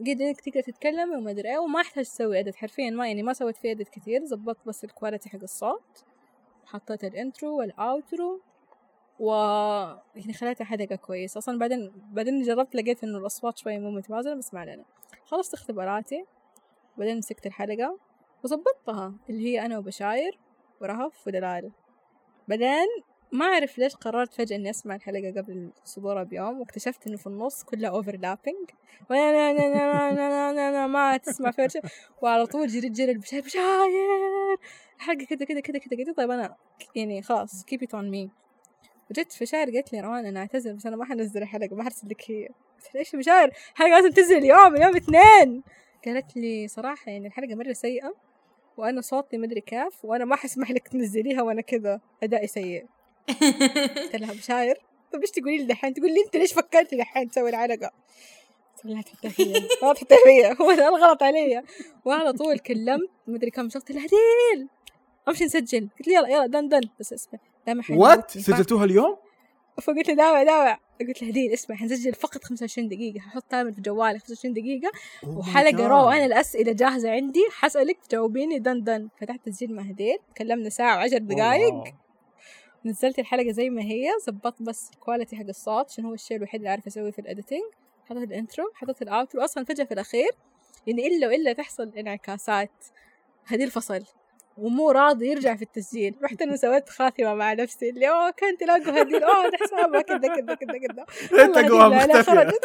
[0.00, 3.32] قد إنك تقدر تتكلم وما أدري إيه وما أحتاج تسوي edit حرفيا ما يعني ما
[3.32, 6.04] سويت فيه edit كثير زبطت بس ال quality حق الصوت
[6.66, 8.40] حطيت ال intro وال outro
[9.20, 9.30] و
[10.14, 14.54] يعني خليتها حلقة كويسة أصلا بعدين بعدين جربت لقيت إنه الأصوات شوية مو متوازنة بس
[14.54, 14.84] ما علينا.
[15.24, 16.24] خلصت اختباراتي
[16.98, 17.98] بعدين مسكت الحلقة
[18.44, 20.38] وظبطتها اللي هي أنا وبشاير
[20.80, 21.70] ورهف ودلال.
[22.48, 22.88] بعدين
[23.32, 27.64] ما أعرف ليش قررت فجأة إني أسمع الحلقة قبل صدورها بيوم واكتشفت إنه في النص
[27.64, 28.70] كلها أوفرلابينج
[30.86, 31.82] ما تسمع شيء.
[32.22, 34.58] وعلى طول جريت جري بشاير بشاير!
[34.96, 36.12] الحلقة كذا كذا كذا كذا كذا.
[36.12, 36.56] طيب أنا
[36.96, 38.30] يعني خلاص keep it on me.
[39.10, 42.08] وجت في شاعر قالت لي روان أنا أعتذر بس أنا ما حنزل الحلقة ما حرسل
[42.08, 42.48] لك هي.
[42.94, 45.62] قلت يا مشاعر الحلقة لازم تنزل اليوم اليوم اثنين.
[46.04, 48.14] قالت لي صراحة يعني الحلقة مرة سيئة
[48.76, 52.86] وأنا صوتي مدري كيف وأنا ما حسمح لك تنزليها وأنا كذا أدائي سيء.
[53.96, 54.76] قلت لها بشاير
[55.12, 57.90] طيب إيش تقولي لي دحين تقول لي أنت ليش فكرتي دحين تسوي الحلقة
[58.76, 61.62] قلت لها لا تحطها فيا لا تحطها فيا هو الغلط علي.
[62.04, 64.68] وعلى طول كلمت مدري كم شخص قلت لها هديل
[65.28, 65.88] امشي نسجل.
[65.98, 66.80] قلت لي يلا يلا done done.
[67.00, 67.40] بس اسمع.
[67.66, 69.16] دامع what سجلتوها اليوم؟
[69.82, 73.20] فقلت له دامع دامع قلت له هديل اسمع حنسجل فقط 25 دقيقة.
[73.20, 74.90] ححط timer في جوالي 25 دقيقة.
[75.24, 76.08] Oh وحلقة رو.
[76.08, 77.44] أنا الأسئلة جاهزة عندي.
[77.50, 79.08] حسألك تجاوبيني done done.
[79.20, 80.18] فتحت تسجيل مع هديل.
[80.34, 81.74] تكلمنا ساعة وعشر دقايق.
[81.74, 81.84] wow.
[82.84, 86.60] نزلت الحلقة زي ما هي زبطت بس ال quality حق الصوت عشان هو الشيء الوحيد
[86.60, 87.62] اللي أعرف أسويه في ال editing
[88.04, 90.30] حطيت الإنترو حطيت الأوترو أصلا فجأة في الأخير
[90.86, 92.70] يعني إلا وإلا تحصل انعكاسات
[93.46, 94.04] هدي الفصل.
[94.58, 96.14] ومو راضي يرجع في التسجيل.
[96.22, 100.18] رحت أنا سويت خاتمة مع نفسي اللي أوه كنت لاقوا هديل أوه هذا حسابها كذا
[100.18, 101.06] كذا كذا كذا.
[101.32, 102.22] لا- لا مختفية.
[102.22, 102.64] خرجت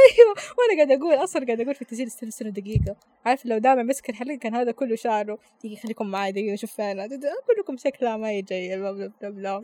[0.00, 0.34] أيوه.
[0.58, 2.96] وأنا قاعد أقول أصلا قاعد أقول في التسجيل استنى استنى دقيقة.
[3.26, 7.00] عارف لو دائما مسك الحلقة كان هذا كله شعره دقيقة خليكم معي دقيقة شوف فين
[7.00, 7.20] أقول
[7.58, 9.60] لكم شكلها ما هي جاية بلا بلا بلا بلا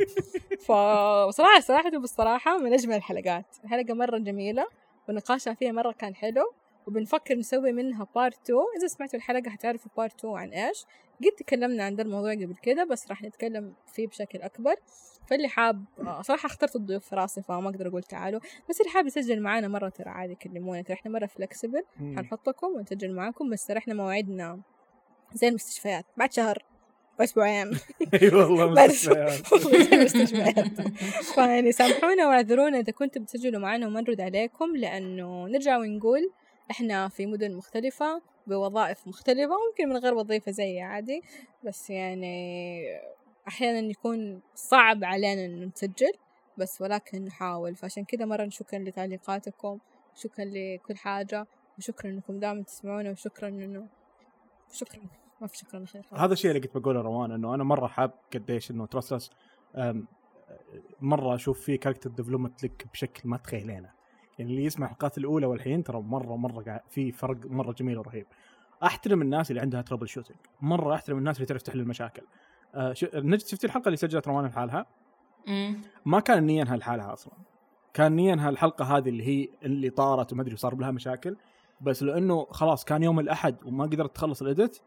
[0.60, 3.44] فصراحه صراحة بالصراحه من أجمل الحلقات.
[3.64, 4.66] الحلقة مرة جميلة
[5.08, 6.52] ونقاشها فيها مرة كان حلو.
[6.86, 10.84] وبنفكر نسوي منها part 2 إذا سمعتوا الحلقة حتعرفوا part 2 عن إيش.
[11.24, 14.74] قد تكلمنا عن ده الموضوع قبل كده بس راح نتكلم فيه بشكل أكبر.
[15.26, 18.40] فاللي حاب آه، صراحة اخترت الضيوف في راسي فما أقدر أقول تعالوا.
[18.70, 21.82] بس اللي حاب يسجل معانا مرة ترى عادي كلمونا ترى إحنا مرة flexible.
[21.98, 23.50] حنحطكم ونسجل معاكم.
[23.50, 24.60] بس ترى إحنا مواعيدنا
[25.34, 26.04] زي المستشفيات.
[26.16, 26.58] بعد شهر
[27.20, 27.70] واسبوعين
[28.22, 28.86] أي والله.
[28.86, 30.80] مستشفيات.
[31.34, 36.30] فيعني سامحونا واعذرونا إذا كنتم بتسجلوا معنا وما نرد عليكم لأنه نرجع ونقول
[36.70, 41.22] إحنا في مدن مختلفة بوظائف مختلفة ممكن من غير وظيفة زي عادي
[41.64, 42.84] بس يعني
[43.48, 46.12] أحيانا يكون صعب علينا انه نسجل
[46.58, 47.76] بس ولكن نحاول.
[47.76, 49.78] فعشان كذا مرة شكرا لتعليقاتكم
[50.14, 51.46] شكرا لكل حاجة
[51.78, 53.88] وشكرا إنكم دائما تسمعونا وشكرا إنه
[54.72, 55.00] شكرا
[55.40, 56.06] ما في شكرا خير.
[56.12, 59.30] هذا الشيء اللي كنت بقوله روان إنه أنا مرة حاب قديش إنه ترستلس
[61.00, 63.95] مرة أشوف فيه character development لك بشكل ما تخيلينه.
[64.38, 68.26] يعني اللي يسمع الحلقات الأولى والحين ترى مرة مرة في فرق مرة جميل ورهيب
[68.82, 72.22] أحترم الناس اللي عندها troubleshooting مرة أحترم الناس اللي تعرف تحل المشاكل
[72.74, 72.94] آه.
[73.14, 74.86] نجد شفتي الحلقة اللي سجلت روان لحالها.
[76.06, 77.32] ما كان نينها لحالها أصلا
[77.94, 81.36] كان نينها الحلقة هذه اللي هي اللي طارت وما أدري وصار لها مشاكل
[81.80, 84.78] بس لأنه خلاص كان يوم الأحد وما قدرت تخلص ال edit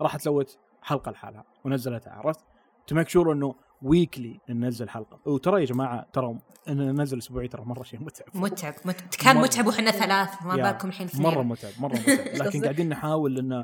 [0.00, 2.44] راحت سوت حلقة لحالها ونزلتها عرفت؟
[2.86, 5.20] to make sure إنه weekly ننزل حلقة.
[5.26, 8.26] وترى يا جماعة ترى إن ننزل أسبوعي ترى مرة شيء متعب.
[8.34, 9.14] متعب مت...
[9.24, 9.36] كان.
[9.36, 11.22] متعب وإحنا ثلاث ما بالكم الحين اثنين.
[11.26, 12.18] مرة متعب مرة متعب.
[12.46, 13.62] لكن؟ قاعدين نحاول انه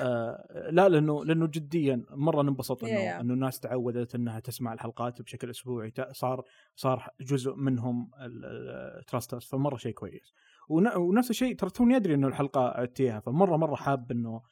[0.00, 3.20] آه لا لأنه لأنه جديا مرة ننبسط انه.
[3.20, 5.92] إنه الناس تعودت إنها تسمع الحلقات بشكل أسبوعي.
[6.12, 6.42] صار
[6.76, 8.10] صار جزء منهم
[9.00, 10.32] ال trusters فمرة شيء كويس.
[10.68, 14.42] ون- ونفس الشيء ترى توني أدري إنه الحلقة عدتيها فمرة مرة حاب إنه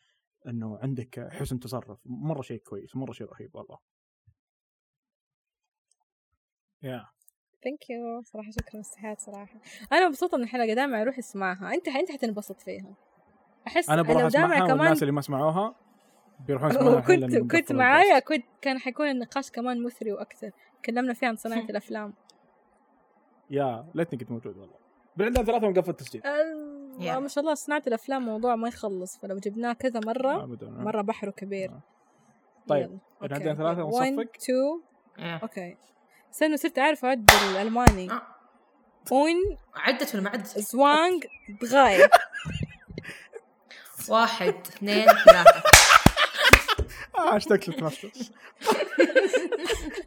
[0.48, 1.98] إنه عندك حسن تصرف.
[2.06, 3.78] مرة شيء كويس مرة شيء رهيب والله.
[6.82, 7.06] يا
[7.64, 9.60] thank you صراحة شكرا استحيات صراحة.
[9.92, 11.74] أنا مبسوطة من الحلقة دائما أروح أسمعها.
[11.74, 12.94] أنت أنت حتنبسط فيها.
[13.66, 15.74] أحس أنا بروح أسمعها كمان والناس اللي ما سمعوها
[16.46, 18.18] بيروحون يسمعوها كنت قفلوا معايا.
[18.18, 20.50] كنت كان حيكون النقاش كمان مثري وأكثر.
[20.82, 22.14] تكلمنا فيه عن صناعة الأفلام.
[23.50, 24.74] يا ليتني كنت موجود والله.
[25.16, 26.26] بالعندنا ثلاثة ونقفل التسجيل.
[26.26, 27.18] ال- يا.
[27.18, 29.18] ما شاء الله صناعة الأفلام موضوع ما يخلص.
[29.18, 30.46] فلو جبناه كذا مرة.
[30.62, 31.70] مرة بحره كبير.
[31.70, 31.82] آه.
[32.68, 34.36] طيب، عندنا ثلاثة 1 ونصفق.
[34.36, 34.82] 2
[35.18, 35.36] إيه.
[35.36, 35.76] okay.
[36.32, 38.10] استنوا صرت أعرف اعد الألماني.
[38.10, 38.22] آه.
[39.12, 39.34] اون
[39.76, 41.24] عدت ولا ما عدت؟ zwei
[41.62, 42.04] drei
[44.08, 45.62] واحد اثنين ثلاثة.
[47.18, 48.04] آه اشتقت لتنفس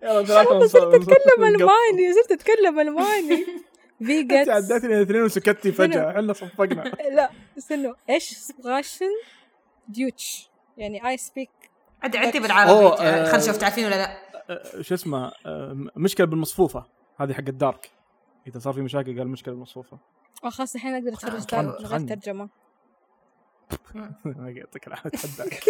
[0.04, 3.46] يلا ثلاثة صرت أتكلم ألماني صرت أتكلم ألماني.
[4.02, 6.12] أنت فيجتس عديتني الاثنين وسكتي فجأة.
[6.12, 6.84] إحنا صفقنا.
[7.12, 9.10] لا استنوا إيش سبغاشن؟
[9.88, 10.50] ديوتش.
[10.78, 11.50] يعني اي سبيك
[12.04, 12.72] عدي عدي بالعربي.
[12.72, 12.96] آه.
[13.26, 14.23] خلينا نشوف تعرفين ولا لا؟ آه،
[14.82, 16.86] شو اسمه آه، مشكلة بالمصفوفة.
[17.18, 17.92] هذه حق الدارك
[18.48, 19.98] إذا صار في مشاكل قال مشكلة بالمصفوفة.
[20.44, 22.00] خلاص الحين أقدر اتفرج تاني من غير.
[22.08, 22.50] ترجمة.
[24.26, 25.68] ما يعطيك العافية اتحداك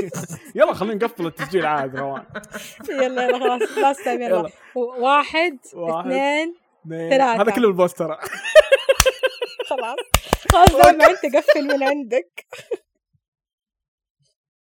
[0.56, 2.24] يلا خلينا نقفل التسجيل عاد روان.
[2.90, 4.50] يلا يلا خلاص last time يلا.
[4.76, 6.06] واحد واحد.
[6.08, 6.56] اثنين.
[6.90, 7.42] ثلاثة.
[7.42, 8.18] هذا كله ال post ترى
[9.70, 9.98] خلاص
[10.52, 12.46] خلاص دائما أنت قفل من عندك.